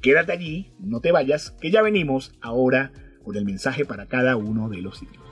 Quédate 0.00 0.32
allí, 0.32 0.72
no 0.80 1.00
te 1.00 1.12
vayas, 1.12 1.52
que 1.60 1.70
ya 1.70 1.82
venimos 1.82 2.32
ahora 2.40 2.92
con 3.24 3.36
el 3.36 3.44
mensaje 3.44 3.84
para 3.84 4.06
cada 4.06 4.36
uno 4.36 4.68
de 4.68 4.78
los 4.78 4.98
signos. 4.98 5.22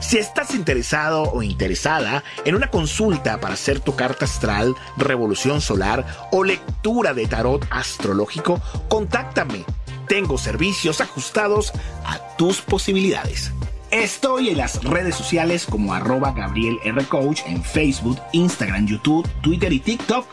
Si 0.00 0.18
estás 0.18 0.54
interesado 0.54 1.22
o 1.32 1.42
interesada 1.42 2.22
en 2.44 2.54
una 2.54 2.70
consulta 2.70 3.40
para 3.40 3.54
hacer 3.54 3.80
tu 3.80 3.96
carta 3.96 4.24
astral, 4.26 4.76
revolución 4.96 5.60
solar 5.60 6.06
o 6.30 6.44
lectura 6.44 7.12
de 7.12 7.26
tarot 7.26 7.66
astrológico, 7.70 8.60
contáctame. 8.88 9.64
Tengo 10.06 10.38
servicios 10.38 11.00
ajustados 11.00 11.72
a 12.04 12.36
tus 12.36 12.60
posibilidades. 12.60 13.52
Estoy 13.92 14.48
en 14.48 14.58
las 14.58 14.82
redes 14.82 15.14
sociales 15.14 15.64
como 15.64 15.94
arroba 15.94 16.32
Gabriel 16.32 16.76
en 16.84 17.62
Facebook, 17.62 18.18
Instagram, 18.32 18.84
YouTube, 18.86 19.28
Twitter 19.42 19.72
y 19.72 19.78
TikTok. 19.78 20.26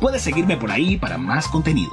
Puedes 0.00 0.22
seguirme 0.22 0.56
por 0.56 0.72
ahí 0.72 0.96
para 0.96 1.16
más 1.16 1.46
contenido. 1.46 1.92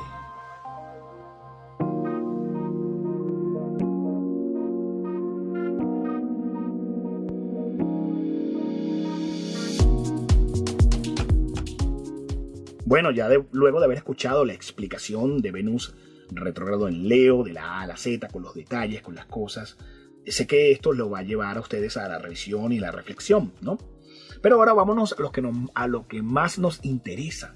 Bueno, 12.85 13.11
ya 13.11 13.29
luego 13.51 13.79
de 13.79 13.85
haber 13.85 13.97
escuchado 13.97 14.45
la 14.45 14.53
explicación 14.53 15.41
de 15.41 15.51
Venus 15.51 15.95
retrógrado 16.31 16.87
en 16.87 17.07
Leo, 17.07 17.43
de 17.43 17.53
la 17.53 17.65
A 17.65 17.81
a 17.81 17.87
la 17.87 17.97
Z, 17.97 18.27
con 18.29 18.41
los 18.41 18.55
detalles, 18.55 19.01
con 19.01 19.13
las 19.13 19.25
cosas, 19.25 19.77
sé 20.27 20.47
que 20.47 20.71
esto 20.71 20.93
lo 20.93 21.09
va 21.09 21.19
a 21.19 21.23
llevar 21.23 21.57
a 21.57 21.61
ustedes 21.61 21.97
a 21.97 22.07
la 22.07 22.19
revisión 22.19 22.71
y 22.71 22.79
la 22.79 22.91
reflexión, 22.91 23.53
¿no? 23.61 23.77
Pero 24.41 24.57
ahora 24.57 24.73
vámonos 24.73 25.15
a 25.73 25.87
lo 25.87 26.07
que, 26.07 26.21
más 26.21 26.59
nos 26.59 26.83
interesa. 26.83 27.55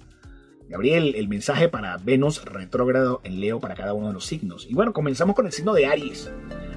Gabriel, 0.70 1.16
el 1.16 1.28
mensaje 1.28 1.68
para 1.70 1.98
Venus 1.98 2.44
retrógrado 2.46 3.20
en 3.26 3.42
Leo 3.42 3.60
para 3.60 3.76
cada 3.76 3.94
uno 3.94 4.08
de 4.08 4.14
los 4.14 4.26
signos. 4.26 4.66
Y 4.70 4.74
bueno, 4.74 4.94
comenzamos 4.94 5.36
con 5.36 5.46
el 5.46 5.52
signo 5.52 5.74
de 5.74 5.86
Aries. 5.86 6.32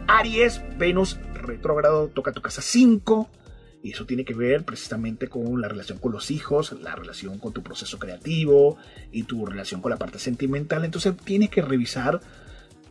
Aries, 0.08 0.62
Venus 0.78 1.18
retrógrado 1.32 2.08
toca 2.08 2.32
tu 2.32 2.42
casa 2.42 2.60
5. 2.60 3.30
Y 3.82 3.92
eso 3.92 4.04
tiene 4.04 4.24
que 4.24 4.34
ver 4.34 4.64
precisamente 4.64 5.28
con 5.28 5.60
la 5.60 5.68
relación 5.68 5.98
con 5.98 6.12
los 6.12 6.30
hijos, 6.32 6.72
la 6.82 6.96
relación 6.96 7.38
con 7.38 7.52
tu 7.52 7.62
proceso 7.62 7.98
creativo 7.98 8.76
y 9.10 9.22
tu 9.22 9.46
relación 9.46 9.80
con 9.80 9.90
la 9.90 9.96
parte 9.96 10.18
sentimental. 10.18 10.84
Entonces 10.84 11.16
tienes 11.16 11.50
que 11.50 11.62
revisar 11.62 12.20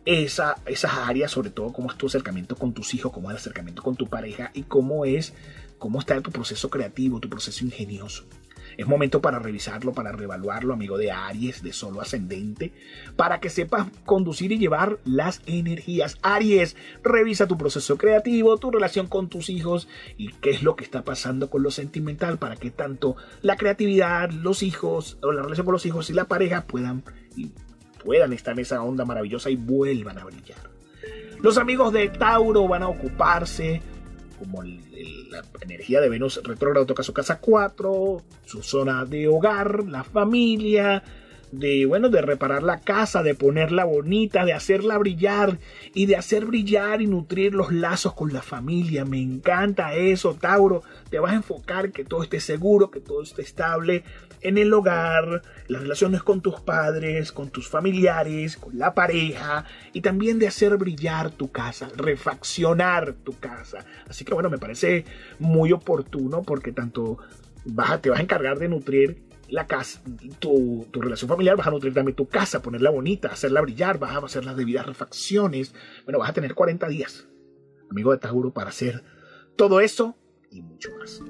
esa, 0.04 0.56
esas 0.66 0.92
áreas, 0.94 1.30
sobre 1.30 1.50
todo 1.50 1.72
cómo 1.72 1.90
es 1.90 1.96
tu 1.96 2.06
acercamiento 2.06 2.56
con 2.56 2.72
tus 2.72 2.94
hijos, 2.94 3.12
cómo 3.12 3.30
es 3.30 3.34
el 3.34 3.40
acercamiento 3.40 3.82
con 3.82 3.96
tu 3.96 4.06
pareja 4.06 4.50
y 4.54 4.62
cómo 4.62 5.04
es, 5.04 5.34
cómo 5.78 5.98
está 5.98 6.20
tu 6.20 6.30
proceso 6.30 6.70
creativo, 6.70 7.20
tu 7.20 7.28
proceso 7.28 7.64
ingenioso. 7.64 8.24
Es 8.76 8.86
momento 8.86 9.20
para 9.20 9.38
revisarlo, 9.38 9.92
para 9.92 10.12
reevaluarlo, 10.12 10.72
amigo 10.72 10.96
de 10.96 11.10
Aries, 11.10 11.62
de 11.62 11.72
solo 11.72 12.00
ascendente, 12.00 12.72
para 13.16 13.40
que 13.40 13.50
sepas 13.50 13.86
conducir 14.04 14.52
y 14.52 14.58
llevar 14.58 14.98
las 15.04 15.42
energías. 15.46 16.18
Aries, 16.22 16.76
revisa 17.02 17.46
tu 17.46 17.58
proceso 17.58 17.98
creativo, 17.98 18.56
tu 18.58 18.70
relación 18.70 19.06
con 19.06 19.28
tus 19.28 19.50
hijos 19.50 19.88
y 20.16 20.32
qué 20.34 20.50
es 20.50 20.62
lo 20.62 20.76
que 20.76 20.84
está 20.84 21.02
pasando 21.02 21.50
con 21.50 21.62
lo 21.62 21.70
sentimental 21.70 22.38
para 22.38 22.56
que 22.56 22.70
tanto 22.70 23.16
la 23.42 23.56
creatividad, 23.56 24.30
los 24.30 24.62
hijos, 24.62 25.18
o 25.22 25.32
la 25.32 25.42
relación 25.42 25.66
con 25.66 25.72
los 25.72 25.86
hijos 25.86 26.08
y 26.10 26.14
la 26.14 26.24
pareja 26.24 26.66
puedan 26.66 27.02
puedan 28.04 28.32
estar 28.32 28.52
en 28.54 28.60
esa 28.60 28.82
onda 28.82 29.04
maravillosa 29.04 29.50
y 29.50 29.56
vuelvan 29.56 30.18
a 30.18 30.24
brillar. 30.24 30.58
Los 31.42 31.56
amigos 31.56 31.92
de 31.92 32.08
Tauro 32.08 32.68
van 32.68 32.82
a 32.82 32.88
ocuparse, 32.88 33.80
como 34.38 34.62
la 34.62 35.42
energía 35.60 36.00
de 36.00 36.08
Venus 36.08 36.40
retrógrado 36.44 36.86
toca 36.86 37.02
su 37.02 37.12
casa 37.12 37.40
4, 37.40 38.22
su 38.44 38.62
zona 38.62 39.04
de 39.04 39.28
hogar, 39.28 39.84
la 39.84 40.04
familia, 40.04 41.02
de 41.52 41.86
bueno, 41.86 42.08
de 42.08 42.22
reparar 42.22 42.62
la 42.62 42.80
casa, 42.80 43.22
de 43.22 43.34
ponerla 43.34 43.84
bonita, 43.84 44.44
de 44.44 44.52
hacerla 44.52 44.98
brillar 44.98 45.58
y 45.94 46.06
de 46.06 46.16
hacer 46.16 46.46
brillar 46.46 47.02
y 47.02 47.06
nutrir 47.06 47.54
los 47.54 47.72
lazos 47.72 48.14
con 48.14 48.32
la 48.32 48.42
familia. 48.42 49.04
Me 49.04 49.20
encanta 49.20 49.94
eso, 49.94 50.34
Tauro. 50.34 50.82
Te 51.10 51.18
vas 51.18 51.32
a 51.32 51.36
enfocar 51.36 51.90
que 51.90 52.04
todo 52.04 52.22
esté 52.22 52.40
seguro, 52.40 52.90
que 52.90 53.00
todo 53.00 53.22
esté 53.22 53.42
estable 53.42 54.04
en 54.42 54.58
el 54.58 54.72
hogar, 54.72 55.42
las 55.68 55.82
relaciones 55.82 56.22
con 56.22 56.40
tus 56.40 56.60
padres, 56.60 57.32
con 57.32 57.50
tus 57.50 57.68
familiares, 57.68 58.56
con 58.56 58.78
la 58.78 58.94
pareja 58.94 59.64
y 59.92 60.00
también 60.00 60.38
de 60.38 60.48
hacer 60.48 60.76
brillar 60.76 61.30
tu 61.30 61.50
casa, 61.50 61.88
refaccionar 61.96 63.12
tu 63.12 63.38
casa. 63.38 63.84
Así 64.08 64.24
que 64.24 64.34
bueno, 64.34 64.50
me 64.50 64.58
parece 64.58 65.04
muy 65.38 65.72
oportuno 65.72 66.42
porque 66.42 66.72
tanto 66.72 67.18
vas 67.64 68.00
te 68.00 68.08
vas 68.08 68.20
a 68.20 68.22
encargar 68.22 68.58
de 68.58 68.68
nutrir 68.68 69.29
la 69.50 69.66
casa, 69.66 70.02
tu, 70.38 70.86
tu, 70.90 71.00
relación 71.00 71.28
familiar, 71.28 71.56
vas 71.56 71.66
a 71.66 71.70
nutrir 71.70 71.92
también 71.92 72.16
tu 72.16 72.28
casa, 72.28 72.62
ponerla 72.62 72.90
bonita, 72.90 73.28
hacerla 73.28 73.60
brillar, 73.60 73.98
vas 73.98 74.14
a 74.14 74.18
hacer 74.18 74.44
las 74.44 74.56
debidas 74.56 74.86
refacciones. 74.86 75.74
Bueno, 76.04 76.18
vas 76.18 76.30
a 76.30 76.32
tener 76.32 76.54
40 76.54 76.88
días, 76.88 77.28
amigo 77.90 78.12
de 78.12 78.18
Tauro, 78.18 78.52
para 78.52 78.70
hacer 78.70 79.02
todo 79.56 79.80
eso 79.80 80.16
y 80.50 80.62
mucho 80.62 80.90
más. 80.98 81.20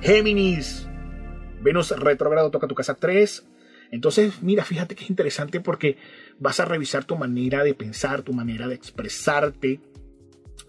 Géminis, 0.00 0.88
Venus 1.60 1.90
retrógrado 1.90 2.50
toca 2.50 2.68
tu 2.68 2.74
casa 2.74 2.94
3. 2.94 3.46
Entonces, 3.90 4.42
mira, 4.42 4.64
fíjate 4.64 4.94
que 4.94 5.04
es 5.04 5.10
interesante 5.10 5.60
porque 5.60 5.96
vas 6.38 6.60
a 6.60 6.64
revisar 6.64 7.04
tu 7.04 7.16
manera 7.16 7.64
de 7.64 7.74
pensar, 7.74 8.22
tu 8.22 8.32
manera 8.32 8.68
de 8.68 8.74
expresarte. 8.74 9.80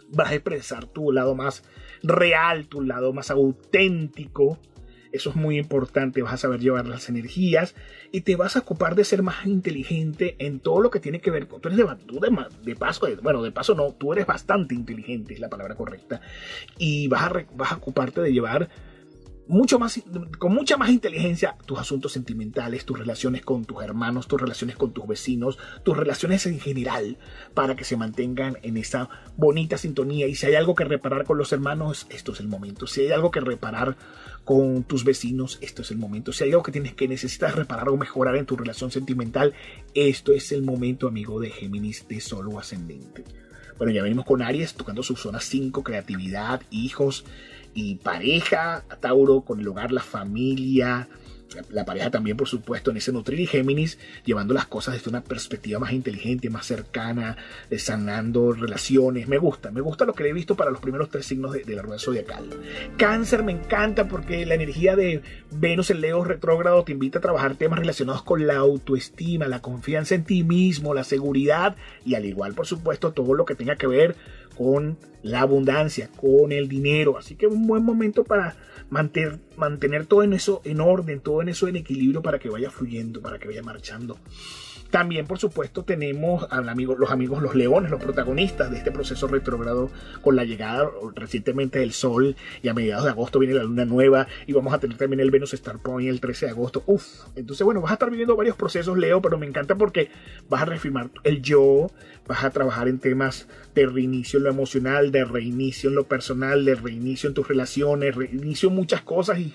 Vas 0.10 0.32
a 0.32 0.36
expresar 0.36 0.86
tu 0.86 1.12
lado 1.12 1.36
más 1.36 1.64
real, 2.02 2.68
tu 2.68 2.82
lado 2.82 3.14
más 3.14 3.30
auténtico. 3.30 4.58
Eso 5.12 5.32
es 5.32 5.36
muy 5.36 5.58
importante, 5.58 6.22
vas 6.22 6.34
a 6.34 6.38
saber 6.38 6.60
llevar 6.60 6.88
las 6.88 7.10
energías 7.10 7.76
y 8.12 8.22
te 8.22 8.36
vas 8.36 8.56
a 8.56 8.60
ocupar 8.60 8.96
de 8.96 9.04
ser 9.04 9.24
más 9.24 9.46
inteligente 9.46 10.36
en 10.40 10.60
todo 10.60 10.82
lo 10.82 10.92
que 10.92 11.00
tiene 11.00 11.20
que 11.20 11.32
ver 11.32 11.48
con... 11.48 11.62
Tú 11.62 11.70
eres 11.70 11.80
de, 11.80 12.46
de, 12.64 12.76
paso, 12.76 13.08
bueno, 13.24 13.42
de 13.42 13.52
paso 13.52 13.74
no, 13.74 13.94
tú 13.94 14.14
eres 14.14 14.26
bastante 14.26 14.76
inteligente, 14.76 15.34
es 15.34 15.40
la 15.40 15.50
palabra 15.50 15.76
correcta. 15.76 16.22
Y 16.78 17.08
vas 17.08 17.24
a, 17.24 17.46
vas 17.56 17.72
a 17.72 17.76
ocuparte 17.76 18.22
de 18.22 18.32
llevar 18.32 18.70
mucho 19.50 19.80
más, 19.80 20.00
con 20.38 20.54
mucha 20.54 20.78
más 20.78 20.92
inteligencia 20.92 21.58
tus 21.66 21.80
asuntos 21.80 22.12
sentimentales, 22.12 22.86
tus 22.86 23.00
relaciones 23.00 23.42
con 23.44 23.66
tus 23.66 23.84
hermanos, 23.84 24.28
tus 24.28 24.40
relaciones 24.40 24.78
con 24.78 24.94
tus 24.94 25.08
vecinos, 25.08 25.58
tus 25.84 25.98
relaciones 25.98 26.46
en 26.46 26.60
general, 26.60 27.18
para 27.56 27.76
que 27.76 27.84
se 27.84 27.98
mantengan 27.98 28.60
en 28.62 28.78
esa 28.78 29.10
bonita 29.38 29.78
sintonía. 29.78 30.28
Y 30.28 30.36
si 30.36 30.46
hay 30.46 30.56
algo 30.56 30.76
que 30.76 30.86
reparar 30.86 31.26
con 31.26 31.40
los 31.40 31.52
hermanos, 31.52 32.06
esto 32.12 32.32
es 32.34 32.40
el 32.40 32.48
momento. 32.48 32.86
Si 32.86 33.02
hay 33.02 33.12
algo 33.12 33.32
que 33.32 33.40
reparar 33.40 33.98
con 34.46 34.84
tus 34.84 35.04
vecinos, 35.04 35.58
esto 35.62 35.82
es 35.82 35.90
el 35.90 35.98
momento. 35.98 36.32
Si 36.32 36.44
hay 36.44 36.52
algo 36.52 36.64
que 36.64 36.72
tienes 36.72 36.94
que 36.94 37.08
necesitas 37.08 37.56
reparar 37.56 37.90
o 37.90 37.98
mejorar 37.98 38.36
en 38.36 38.46
tu 38.46 38.56
relación 38.56 38.92
sentimental, 38.92 39.56
esto 39.96 40.32
es 40.32 40.52
el 40.52 40.62
momento, 40.62 41.08
amigo 41.08 41.40
de 41.40 41.50
Géminis 41.50 42.08
de 42.08 42.22
Solo 42.22 42.60
Ascendente. 42.60 43.24
Bueno, 43.80 43.94
ya 43.94 44.04
venimos 44.04 44.26
con 44.26 44.42
Aries 44.42 44.74
tocando 44.74 45.02
su 45.04 45.16
zona 45.16 45.40
5, 45.40 45.84
creatividad, 45.84 46.62
hijos, 46.70 47.24
y 47.74 47.96
pareja, 47.96 48.84
Tauro 49.00 49.42
con 49.42 49.60
el 49.60 49.68
hogar, 49.68 49.92
la 49.92 50.02
familia, 50.02 51.08
la 51.70 51.86
pareja 51.86 52.12
también, 52.12 52.38
por 52.38 52.48
supuesto, 52.48 52.92
en 52.92 52.98
ese 52.98 53.12
Nutrir 53.12 53.40
y 53.40 53.48
Géminis, 53.48 53.98
llevando 54.26 54.54
las 54.54 54.68
cosas 54.68 54.96
desde 54.96 55.10
una 55.10 55.22
perspectiva 55.22 55.80
más 55.80 55.92
inteligente, 55.92 56.50
más 56.50 56.66
cercana, 56.66 57.38
sanando 57.78 58.54
relaciones. 58.54 59.28
Me 59.28 59.38
gusta, 59.38 59.72
me 59.72 59.82
gusta 59.82 60.06
lo 60.06 60.14
que 60.14 60.28
he 60.28 60.34
visto 60.34 60.56
para 60.56 60.72
los 60.72 60.80
primeros 60.80 61.10
tres 61.10 61.26
signos 61.26 61.54
de, 61.54 61.76
la 61.76 61.82
rueda 61.82 62.00
zodiacal. 62.00 62.50
Cáncer 62.98 63.44
me 63.44 63.52
encanta 63.52 64.08
porque 64.08 64.46
la 64.46 64.56
energía 64.56 64.96
de 64.96 65.22
Venus 65.52 65.90
en 65.90 66.02
Leo 66.02 66.24
retrógrado 66.24 66.84
te 66.84 66.92
invita 66.92 67.20
a 67.20 67.22
trabajar 67.22 67.56
temas 67.56 67.80
relacionados 67.80 68.22
con 68.24 68.46
la 68.46 68.58
autoestima, 68.58 69.48
la 69.48 69.62
confianza 69.62 70.16
en 70.16 70.24
ti 70.24 70.44
mismo, 70.44 70.94
la 70.94 71.04
seguridad 71.04 71.76
y 72.06 72.16
al 72.16 72.26
igual, 72.26 72.54
por 72.54 72.68
supuesto, 72.68 73.12
todo 73.12 73.34
lo 73.34 73.46
que 73.46 73.56
tenga 73.56 73.76
que 73.76 73.88
ver 73.88 74.16
con 74.60 74.98
la 75.24 75.40
abundancia, 75.40 76.10
con 76.18 76.52
el 76.52 76.68
dinero. 76.68 77.18
Así 77.18 77.36
que 77.36 77.48
un 77.48 77.66
buen 77.66 77.82
momento 77.82 78.26
para 78.26 78.58
mantener, 78.90 79.40
mantener 79.56 80.06
todo 80.06 80.22
en 80.22 80.34
eso 80.34 80.60
en 80.66 80.82
orden, 80.82 81.22
todo 81.22 81.42
en 81.42 81.48
eso 81.48 81.70
en 81.70 81.78
equilibrio 81.78 82.22
para 82.22 82.40
que 82.40 82.50
vaya 82.50 82.70
fluyendo, 82.70 83.22
para 83.22 83.40
que 83.40 83.48
vaya 83.48 83.64
marchando. 83.64 84.18
También, 84.92 85.28
por 85.28 85.38
supuesto, 85.38 85.84
tenemos 85.84 86.48
a 86.50 86.62
los 86.62 87.12
amigos 87.12 87.44
los 87.44 87.54
leones, 87.54 87.92
los 87.92 88.02
protagonistas 88.02 88.72
de 88.72 88.78
este 88.78 88.92
proceso 88.92 89.28
retrógrado 89.28 89.92
con 90.22 90.36
la 90.36 90.46
llegada 90.46 90.90
recientemente 91.16 91.78
del 91.80 91.94
Sol 91.94 92.36
y 92.64 92.70
a 92.70 92.74
mediados 92.74 93.04
de 93.04 93.12
agosto 93.12 93.38
viene 93.38 93.54
la 93.54 93.64
luna 93.64 93.86
nueva 93.86 94.28
y 94.48 94.54
vamos 94.54 94.74
a 94.74 94.80
tener 94.80 94.98
también 94.98 95.20
el 95.20 95.30
Venus 95.30 95.54
Star 95.54 95.78
Point 95.78 96.10
el 96.10 96.20
13 96.20 96.48
de 96.48 96.52
agosto. 96.52 96.84
Uf, 96.88 97.06
entonces 97.36 97.64
bueno, 97.64 97.82
vas 97.82 97.92
a 97.92 97.94
estar 97.96 98.10
viviendo 98.10 98.36
varios 98.36 98.56
procesos, 98.56 98.98
Leo, 98.98 99.22
pero 99.22 99.38
me 99.38 99.46
encanta 99.46 99.76
porque 99.76 100.10
vas 100.50 100.64
a 100.64 100.66
reafirmar 100.66 101.12
el 101.24 101.44
yo, 101.44 101.92
vas 102.28 102.44
a 102.44 102.50
trabajar 102.50 102.88
en 102.88 102.98
temas 102.98 103.48
de 103.76 103.86
reinicio 103.86 104.38
en 104.38 104.46
lo 104.46 104.50
emocional, 104.50 105.12
de 105.12 105.24
reinicio 105.24 105.90
en 105.90 105.96
lo 105.96 106.06
personal, 106.06 106.66
de 106.66 106.74
reinicio 106.74 107.28
en 107.28 107.36
tus 107.36 107.48
relaciones, 107.48 108.16
reinicio 108.16 108.70
en 108.70 108.76
muchas 108.76 109.02
cosas 109.02 109.38
y 109.38 109.54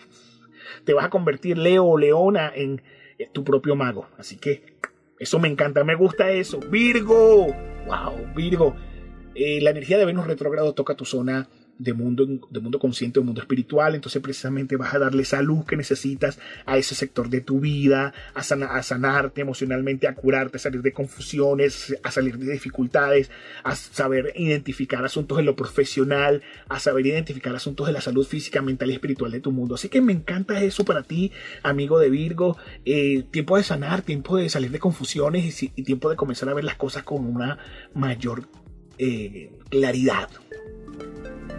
te 0.85 0.95
vas 0.95 1.07
a 1.07 1.11
convertir 1.11 1.59
Leo 1.59 1.85
o 1.85 1.99
Leona 1.99 2.53
en 2.55 2.83
tu 3.33 3.45
propio 3.45 3.75
mago. 3.77 4.09
Así 4.19 4.37
que 4.37 4.74
eso 5.25 5.39
me 5.39 5.49
encanta, 5.49 5.85
me 5.85 5.95
gusta 5.95 6.31
eso. 6.31 6.61
Virgo, 6.61 7.47
wow, 7.87 8.35
Virgo. 8.35 8.77
Eh, 9.35 9.61
la 9.61 9.71
energía 9.71 9.99
de 9.99 10.05
Venus 10.05 10.27
retrógrado 10.27 10.75
toca 10.75 10.95
tu 10.95 11.05
zona 11.05 11.49
de 11.79 11.93
mundo, 11.93 12.27
de 12.51 12.61
mundo 12.61 12.79
consciente, 12.79 13.21
de 13.21 13.27
mundo 13.27 13.41
espiritual. 13.41 13.95
Entonces 13.95 14.23
precisamente 14.23 14.77
vas 14.77 14.95
a 14.95 14.99
darle 14.99 15.23
esa 15.23 15.43
luz 15.43 15.65
que 15.65 15.77
necesitas 15.77 16.39
a 16.67 16.79
ese 16.79 16.95
sector 16.95 17.29
de 17.29 17.41
tu 17.41 17.61
vida, 17.61 18.13
a, 18.35 18.41
a, 18.41 18.83
sanarte 18.83 19.41
emocionalmente, 19.41 20.07
a 20.07 20.15
curarte, 20.15 20.57
a 20.57 20.61
salir 20.61 20.83
de 20.83 20.93
confusiones, 20.93 21.97
a 22.03 22.11
salir 22.11 22.39
de 22.39 22.53
dificultades, 22.53 23.31
a 23.63 23.75
saber 23.75 24.33
identificar 24.37 25.05
asuntos 25.05 25.39
en 25.39 25.47
lo 25.47 25.57
profesional, 25.57 26.43
a 26.69 26.79
saber 26.79 27.07
identificar 27.07 27.55
asuntos 27.55 27.87
de 27.87 27.93
la 27.93 28.01
salud 28.01 28.27
física, 28.27 28.63
mental 28.63 28.91
y 28.91 28.95
espiritual 28.95 29.31
de 29.31 29.41
tu 29.41 29.53
mundo. 29.53 29.75
Así 29.75 29.89
que 29.89 30.01
me 30.01 30.13
encanta 30.13 30.63
eso 30.63 30.85
para 30.85 31.03
ti, 31.03 31.33
amigo 31.63 31.99
de 31.99 32.11
Virgo. 32.11 32.57
Eh, 32.85 33.25
tiempo 33.31 33.57
de 33.57 33.63
sanar, 33.63 34.03
tiempo 34.03 34.37
de 34.37 34.49
salir 34.49 34.71
de 34.71 34.79
confusiones 34.79 35.63
y, 35.63 35.69
tiempo 35.85 36.11
de 36.11 36.17
comenzar 36.17 36.49
a 36.49 36.55
ver 36.55 36.65
las 36.65 36.77
cosas 36.77 37.03
con 37.03 37.27
una 37.27 37.59
mayor 37.95 38.49
eh, 38.99 39.51
claridad. 39.71 40.29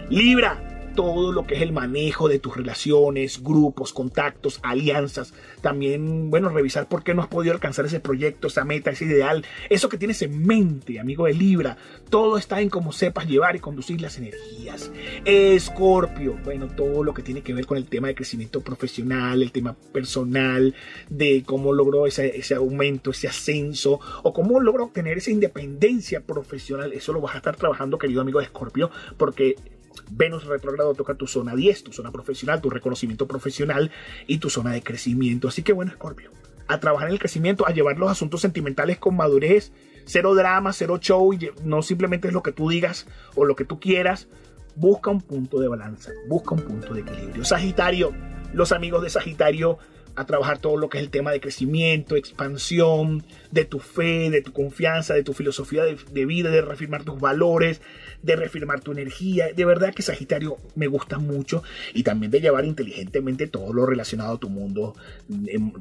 Libra, 0.10 0.76
todo 0.96 1.32
lo 1.32 1.46
que 1.46 1.56
es 1.56 1.62
el 1.62 1.74
manejo 1.74 2.28
de 2.30 2.40
tus 2.40 2.56
relaciones, 2.56 3.44
grupos, 3.44 3.92
contactos, 3.92 4.60
alianzas. 4.64 5.34
También, 5.62 6.30
bueno, 6.30 6.50
revisar 6.50 6.88
por 6.88 7.04
qué 7.04 7.14
no 7.14 7.22
has 7.22 7.28
podido 7.28 7.54
alcanzar 7.54 7.86
ese 7.86 8.00
proyecto, 8.00 8.48
esa 8.48 8.66
meta, 8.66 8.92
ese 8.92 9.06
ideal. 9.06 9.46
Eso 9.70 9.90
que 9.90 9.98
tienes 9.98 10.22
en 10.22 10.46
mente, 10.46 11.00
amigo 11.00 11.26
de 11.26 11.34
Libra. 11.34 11.78
Todo 12.10 12.38
está 12.38 12.62
en 12.62 12.70
cómo 12.70 12.92
sepas 12.92 13.28
llevar 13.28 13.56
y 13.56 13.60
conducir 13.60 14.00
las 14.00 14.18
energías. 14.18 14.92
Escorpio, 15.26 16.38
bueno, 16.46 16.68
todo 16.68 17.04
lo 17.04 17.14
que 17.14 17.24
tiene 17.24 17.42
que 17.42 17.54
ver 17.54 17.66
con 17.66 17.78
el 17.78 17.86
tema 17.86 18.08
de 18.08 18.16
crecimiento 18.16 18.62
profesional, 18.62 19.42
el 19.42 19.52
tema 19.52 19.76
personal, 19.92 20.74
de 21.10 21.44
cómo 21.46 21.74
logró 21.74 22.08
ese, 22.08 22.56
aumento, 22.56 23.12
ese 23.12 23.28
ascenso, 23.28 24.00
o 24.24 24.34
cómo 24.34 24.60
logró 24.60 24.86
obtener 24.86 25.18
esa 25.18 25.32
independencia 25.32 26.22
profesional. 26.22 26.94
Eso 26.94 27.12
lo 27.12 27.22
vas 27.22 27.36
a 27.36 27.40
estar 27.40 27.56
trabajando, 27.56 27.98
querido 27.98 28.22
amigo 28.22 28.40
de 28.40 28.46
Escorpio, 28.46 28.92
porque 29.18 29.56
Venus 30.10 30.46
retrogrado 30.46 30.94
toca 30.94 31.16
tu 31.16 31.28
zona 31.28 31.56
10, 31.56 31.84
tu 31.84 31.94
zona 31.94 32.12
profesional, 32.12 32.62
tu 32.62 32.70
reconocimiento 32.70 33.28
profesional 33.28 33.92
y 34.28 34.38
tu 34.38 34.50
zona 34.50 34.72
de 34.72 34.82
crecimiento. 34.82 35.48
Así 35.48 35.64
que 35.64 35.74
bueno, 35.74 35.92
Scorpio, 35.92 36.32
a 36.68 36.80
trabajar 36.80 37.08
en 37.08 37.14
el 37.14 37.20
crecimiento, 37.20 37.68
a 37.68 37.72
llevar 37.72 37.98
los 37.98 38.10
asuntos 38.10 38.42
sentimentales 38.42 38.98
con 38.98 39.16
madurez, 39.16 39.72
cero 40.06 40.36
drama, 40.36 40.74
cero 40.74 40.98
show, 41.00 41.34
y 41.34 41.50
no 41.64 41.82
simplemente 41.82 42.28
es 42.28 42.34
lo 42.34 42.44
que 42.44 42.52
tú 42.52 42.70
digas 42.70 43.08
o 43.36 43.46
lo 43.46 43.56
que 43.56 43.66
tú 43.66 43.80
quieras. 43.80 44.28
Busca 44.76 45.10
un 45.10 45.22
punto 45.22 45.60
de 45.60 45.68
balanza, 45.68 46.12
busca 46.28 46.54
un 46.54 46.62
punto 46.62 46.94
de 46.94 47.02
equilibrio. 47.02 47.46
Sagitario, 47.46 48.12
los 48.54 48.72
amigos 48.72 49.04
de 49.04 49.10
Sagitario 49.10 49.78
a 50.16 50.26
trabajar 50.26 50.60
todo 50.60 50.78
lo 50.78 50.90
que 50.90 50.98
es 50.98 51.04
el 51.04 51.10
tema 51.10 51.32
de 51.32 51.40
crecimiento, 51.40 52.16
expansión, 52.16 53.24
de 53.52 53.66
tu 53.66 53.80
fe, 53.80 54.30
de 54.30 54.42
tu 54.42 54.54
confianza, 54.54 55.14
de 55.14 55.24
tu 55.24 55.34
filosofía 55.34 55.84
de, 55.84 56.26
vida, 56.26 56.50
de 56.50 56.62
reafirmar 56.62 57.04
tus 57.04 57.20
valores, 57.20 57.82
de 58.22 58.36
reafirmar 58.36 58.82
tu 58.82 58.92
energía. 58.92 59.48
De 59.54 59.66
verdad 59.66 59.94
que 59.94 60.02
Sagitario 60.02 60.58
me 60.76 60.88
gusta 60.88 61.20
mucho 61.20 61.64
y 61.94 62.04
también 62.04 62.32
de 62.32 62.42
llevar 62.42 62.66
inteligentemente 62.66 63.48
todo 63.48 63.74
lo 63.74 63.86
relacionado 63.86 64.36
a 64.36 64.40
tu 64.40 64.50
mundo 64.50 64.96
em, 65.48 65.74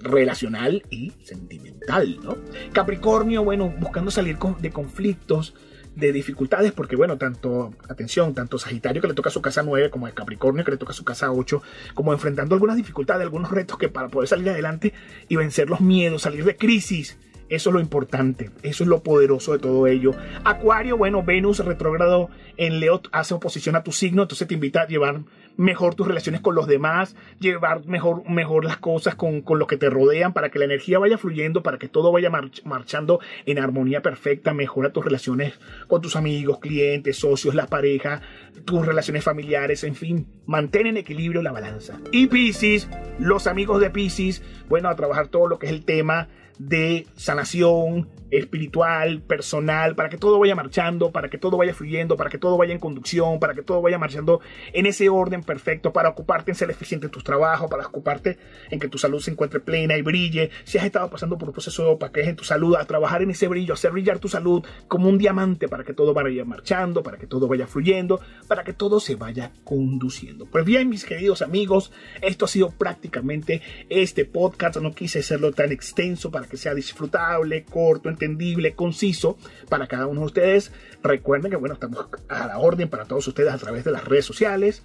relacional 0.00 0.82
y 0.90 1.12
sentimental. 1.24 2.18
¿no? 2.22 2.36
Capricornio, 2.72 3.44
bueno, 3.44 3.74
buscando 3.78 4.10
salir 4.10 4.38
de 4.38 4.70
conflictos 4.70 5.54
de 5.94 6.12
dificultades, 6.12 6.72
porque 6.72 6.96
bueno, 6.96 7.18
tanto, 7.18 7.74
atención, 7.88 8.34
tanto 8.34 8.58
Sagitario 8.58 9.02
que 9.02 9.08
le 9.08 9.14
toca 9.14 9.30
su 9.30 9.42
casa 9.42 9.62
9, 9.62 9.90
como 9.90 10.06
el 10.06 10.14
Capricornio 10.14 10.64
que 10.64 10.70
le 10.70 10.76
toca 10.76 10.92
su 10.92 11.04
casa 11.04 11.30
8, 11.30 11.62
como 11.94 12.12
enfrentando 12.12 12.54
algunas 12.54 12.76
dificultades, 12.76 13.22
algunos 13.22 13.50
retos 13.50 13.78
que 13.78 13.88
para 13.88 14.08
poder 14.08 14.28
salir 14.28 14.48
adelante 14.50 14.92
y 15.28 15.36
vencer 15.36 15.68
los 15.68 15.80
miedos, 15.80 16.22
salir 16.22 16.44
de 16.44 16.56
crisis, 16.56 17.18
eso 17.48 17.70
es 17.70 17.74
lo 17.74 17.80
importante, 17.80 18.50
eso 18.62 18.84
es 18.84 18.88
lo 18.88 19.02
poderoso 19.02 19.52
de 19.52 19.58
todo 19.58 19.86
ello. 19.86 20.12
Acuario, 20.44 20.96
bueno, 20.96 21.22
Venus 21.22 21.58
retrógrado 21.64 22.30
en 22.56 22.80
Leo 22.80 23.00
hace 23.12 23.34
oposición 23.34 23.76
a 23.76 23.82
tu 23.82 23.92
signo, 23.92 24.22
entonces 24.22 24.48
te 24.48 24.54
invita 24.54 24.82
a 24.82 24.86
llevar 24.86 25.20
mejor 25.56 25.94
tus 25.94 26.06
relaciones 26.06 26.40
con 26.40 26.54
los 26.54 26.66
demás, 26.66 27.16
llevar 27.38 27.84
mejor, 27.86 28.28
mejor 28.28 28.64
las 28.64 28.78
cosas 28.78 29.14
con, 29.14 29.42
con 29.42 29.58
lo 29.58 29.66
que 29.66 29.76
te 29.76 29.90
rodean 29.90 30.32
para 30.32 30.50
que 30.50 30.58
la 30.58 30.64
energía 30.64 30.98
vaya 30.98 31.18
fluyendo, 31.18 31.62
para 31.62 31.78
que 31.78 31.88
todo 31.88 32.12
vaya 32.12 32.30
marchando 32.64 33.20
en 33.46 33.58
armonía 33.58 34.02
perfecta, 34.02 34.54
mejora 34.54 34.92
tus 34.92 35.04
relaciones 35.04 35.54
con 35.88 36.00
tus 36.00 36.16
amigos, 36.16 36.58
clientes, 36.58 37.18
socios, 37.18 37.54
la 37.54 37.66
pareja, 37.66 38.22
tus 38.64 38.86
relaciones 38.86 39.24
familiares, 39.24 39.84
en 39.84 39.94
fin, 39.94 40.26
mantén 40.46 40.86
en 40.86 40.96
equilibrio 40.96 41.42
la 41.42 41.52
balanza. 41.52 42.00
Y 42.10 42.26
Pisces, 42.26 42.88
los 43.18 43.46
amigos 43.46 43.80
de 43.80 43.90
Pisces, 43.90 44.42
bueno, 44.68 44.88
a 44.88 44.96
trabajar 44.96 45.28
todo 45.28 45.48
lo 45.48 45.58
que 45.58 45.66
es 45.66 45.72
el 45.72 45.84
tema 45.84 46.28
de 46.58 47.06
sanación 47.16 48.08
espiritual, 48.32 49.20
personal, 49.20 49.94
para 49.94 50.08
que 50.08 50.16
todo 50.16 50.38
vaya 50.38 50.54
marchando, 50.54 51.12
para 51.12 51.28
que 51.28 51.38
todo 51.38 51.58
vaya 51.58 51.74
fluyendo, 51.74 52.16
para 52.16 52.30
que 52.30 52.38
todo 52.38 52.56
vaya 52.56 52.72
en 52.72 52.80
conducción, 52.80 53.38
para 53.38 53.54
que 53.54 53.62
todo 53.62 53.82
vaya 53.82 53.98
marchando 53.98 54.40
en 54.72 54.86
ese 54.86 55.10
orden 55.10 55.42
perfecto, 55.42 55.92
para 55.92 56.08
ocuparte 56.08 56.50
en 56.50 56.54
ser 56.54 56.70
eficiente 56.70 57.06
en 57.06 57.12
tus 57.12 57.24
trabajos, 57.24 57.70
para 57.70 57.86
ocuparte 57.86 58.38
en 58.70 58.80
que 58.80 58.88
tu 58.88 58.96
salud 58.96 59.20
se 59.20 59.30
encuentre 59.30 59.60
plena 59.60 59.96
y 59.98 60.02
brille. 60.02 60.50
Si 60.64 60.78
has 60.78 60.84
estado 60.86 61.10
pasando 61.10 61.36
por 61.36 61.48
un 61.48 61.52
proceso 61.52 61.84
de 61.84 61.90
opaquez 61.90 62.26
en 62.26 62.36
tu 62.36 62.44
salud, 62.44 62.74
a 62.76 62.86
trabajar 62.86 63.22
en 63.22 63.30
ese 63.30 63.48
brillo, 63.48 63.74
hacer 63.74 63.92
brillar 63.92 64.18
tu 64.18 64.28
salud 64.28 64.64
como 64.88 65.10
un 65.10 65.18
diamante 65.18 65.68
para 65.68 65.84
que 65.84 65.92
todo 65.92 66.14
vaya 66.14 66.44
marchando, 66.46 67.02
para 67.02 67.18
que 67.18 67.26
todo 67.26 67.48
vaya 67.48 67.66
fluyendo, 67.66 68.18
para 68.48 68.64
que 68.64 68.72
todo 68.72 68.98
se 68.98 69.14
vaya 69.14 69.52
conduciendo. 69.62 70.46
Pues 70.46 70.64
bien, 70.64 70.88
mis 70.88 71.04
queridos 71.04 71.42
amigos, 71.42 71.92
esto 72.22 72.46
ha 72.46 72.48
sido 72.48 72.70
prácticamente 72.70 73.60
este 73.90 74.24
podcast. 74.24 74.78
No 74.78 74.94
quise 74.94 75.18
hacerlo 75.18 75.52
tan 75.52 75.70
extenso 75.70 76.30
para 76.42 76.50
que 76.50 76.56
sea 76.56 76.74
disfrutable, 76.74 77.62
corto, 77.62 78.08
entendible, 78.08 78.74
conciso 78.74 79.38
para 79.68 79.86
cada 79.86 80.08
uno 80.08 80.22
de 80.22 80.26
ustedes. 80.26 80.72
Recuerden 81.00 81.52
que, 81.52 81.56
bueno, 81.56 81.74
estamos 81.74 82.08
a 82.28 82.48
la 82.48 82.58
orden 82.58 82.88
para 82.88 83.04
todos 83.04 83.28
ustedes 83.28 83.52
a 83.52 83.58
través 83.58 83.84
de 83.84 83.92
las 83.92 84.04
redes 84.04 84.24
sociales 84.24 84.82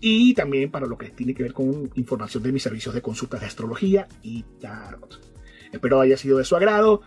y 0.00 0.34
también 0.34 0.70
para 0.70 0.86
lo 0.86 0.96
que 0.96 1.10
tiene 1.10 1.34
que 1.34 1.42
ver 1.42 1.52
con 1.52 1.90
información 1.96 2.44
de 2.44 2.52
mis 2.52 2.62
servicios 2.62 2.94
de 2.94 3.02
consultas 3.02 3.40
de 3.40 3.46
astrología 3.46 4.06
y 4.22 4.44
tarot. 4.60 5.20
Espero 5.72 6.00
haya 6.00 6.16
sido 6.16 6.38
de 6.38 6.44
su 6.44 6.54
agrado 6.54 7.02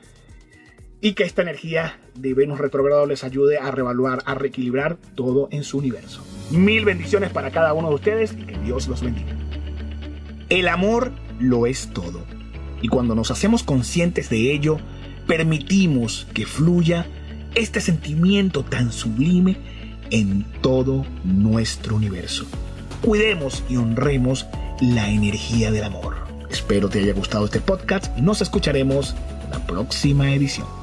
y 1.00 1.14
que 1.14 1.24
esta 1.24 1.42
energía 1.42 1.98
de 2.14 2.34
Venus 2.34 2.60
retrogrado 2.60 3.06
les 3.06 3.24
ayude 3.24 3.58
a 3.58 3.72
revaluar, 3.72 4.22
a 4.26 4.36
reequilibrar 4.36 4.98
todo 5.16 5.48
en 5.52 5.64
su 5.64 5.78
universo. 5.78 6.26
Mil 6.52 6.84
bendiciones 6.84 7.32
para 7.32 7.52
cada 7.52 7.72
uno 7.74 7.88
de 7.88 7.96
ustedes 7.96 8.34
y 8.34 8.44
que 8.44 8.58
Dios 8.58 8.90
los 8.90 9.02
bendiga. 9.02 9.38
El 10.50 10.68
amor 10.68 11.14
lo 11.40 11.68
es 11.68 11.90
todo. 11.94 12.43
Y 12.84 12.90
cuando 12.90 13.16
nos 13.16 13.32
hacemos 13.32 13.64
conscientes 13.64 14.30
de 14.30 14.54
ello, 14.54 14.78
permitimos 15.26 16.28
que 16.34 16.46
fluya 16.46 17.08
este 17.56 17.80
sentimiento 17.80 18.64
tan 18.64 18.92
sublime 18.92 19.58
en 20.12 20.46
todo 20.62 21.06
nuestro 21.24 21.96
universo. 21.96 22.46
Cuidemos 23.02 23.64
y 23.70 23.78
honremos 23.78 24.46
la 24.82 25.10
energía 25.10 25.72
del 25.72 25.86
amor. 25.86 26.18
Espero 26.52 26.90
te 26.90 27.00
haya 27.00 27.14
gustado 27.14 27.46
este 27.46 27.62
podcast 27.62 28.16
y 28.18 28.22
nos 28.22 28.42
escucharemos 28.42 29.16
en 29.46 29.52
la 29.52 29.66
próxima 29.66 30.34
edición. 30.34 30.83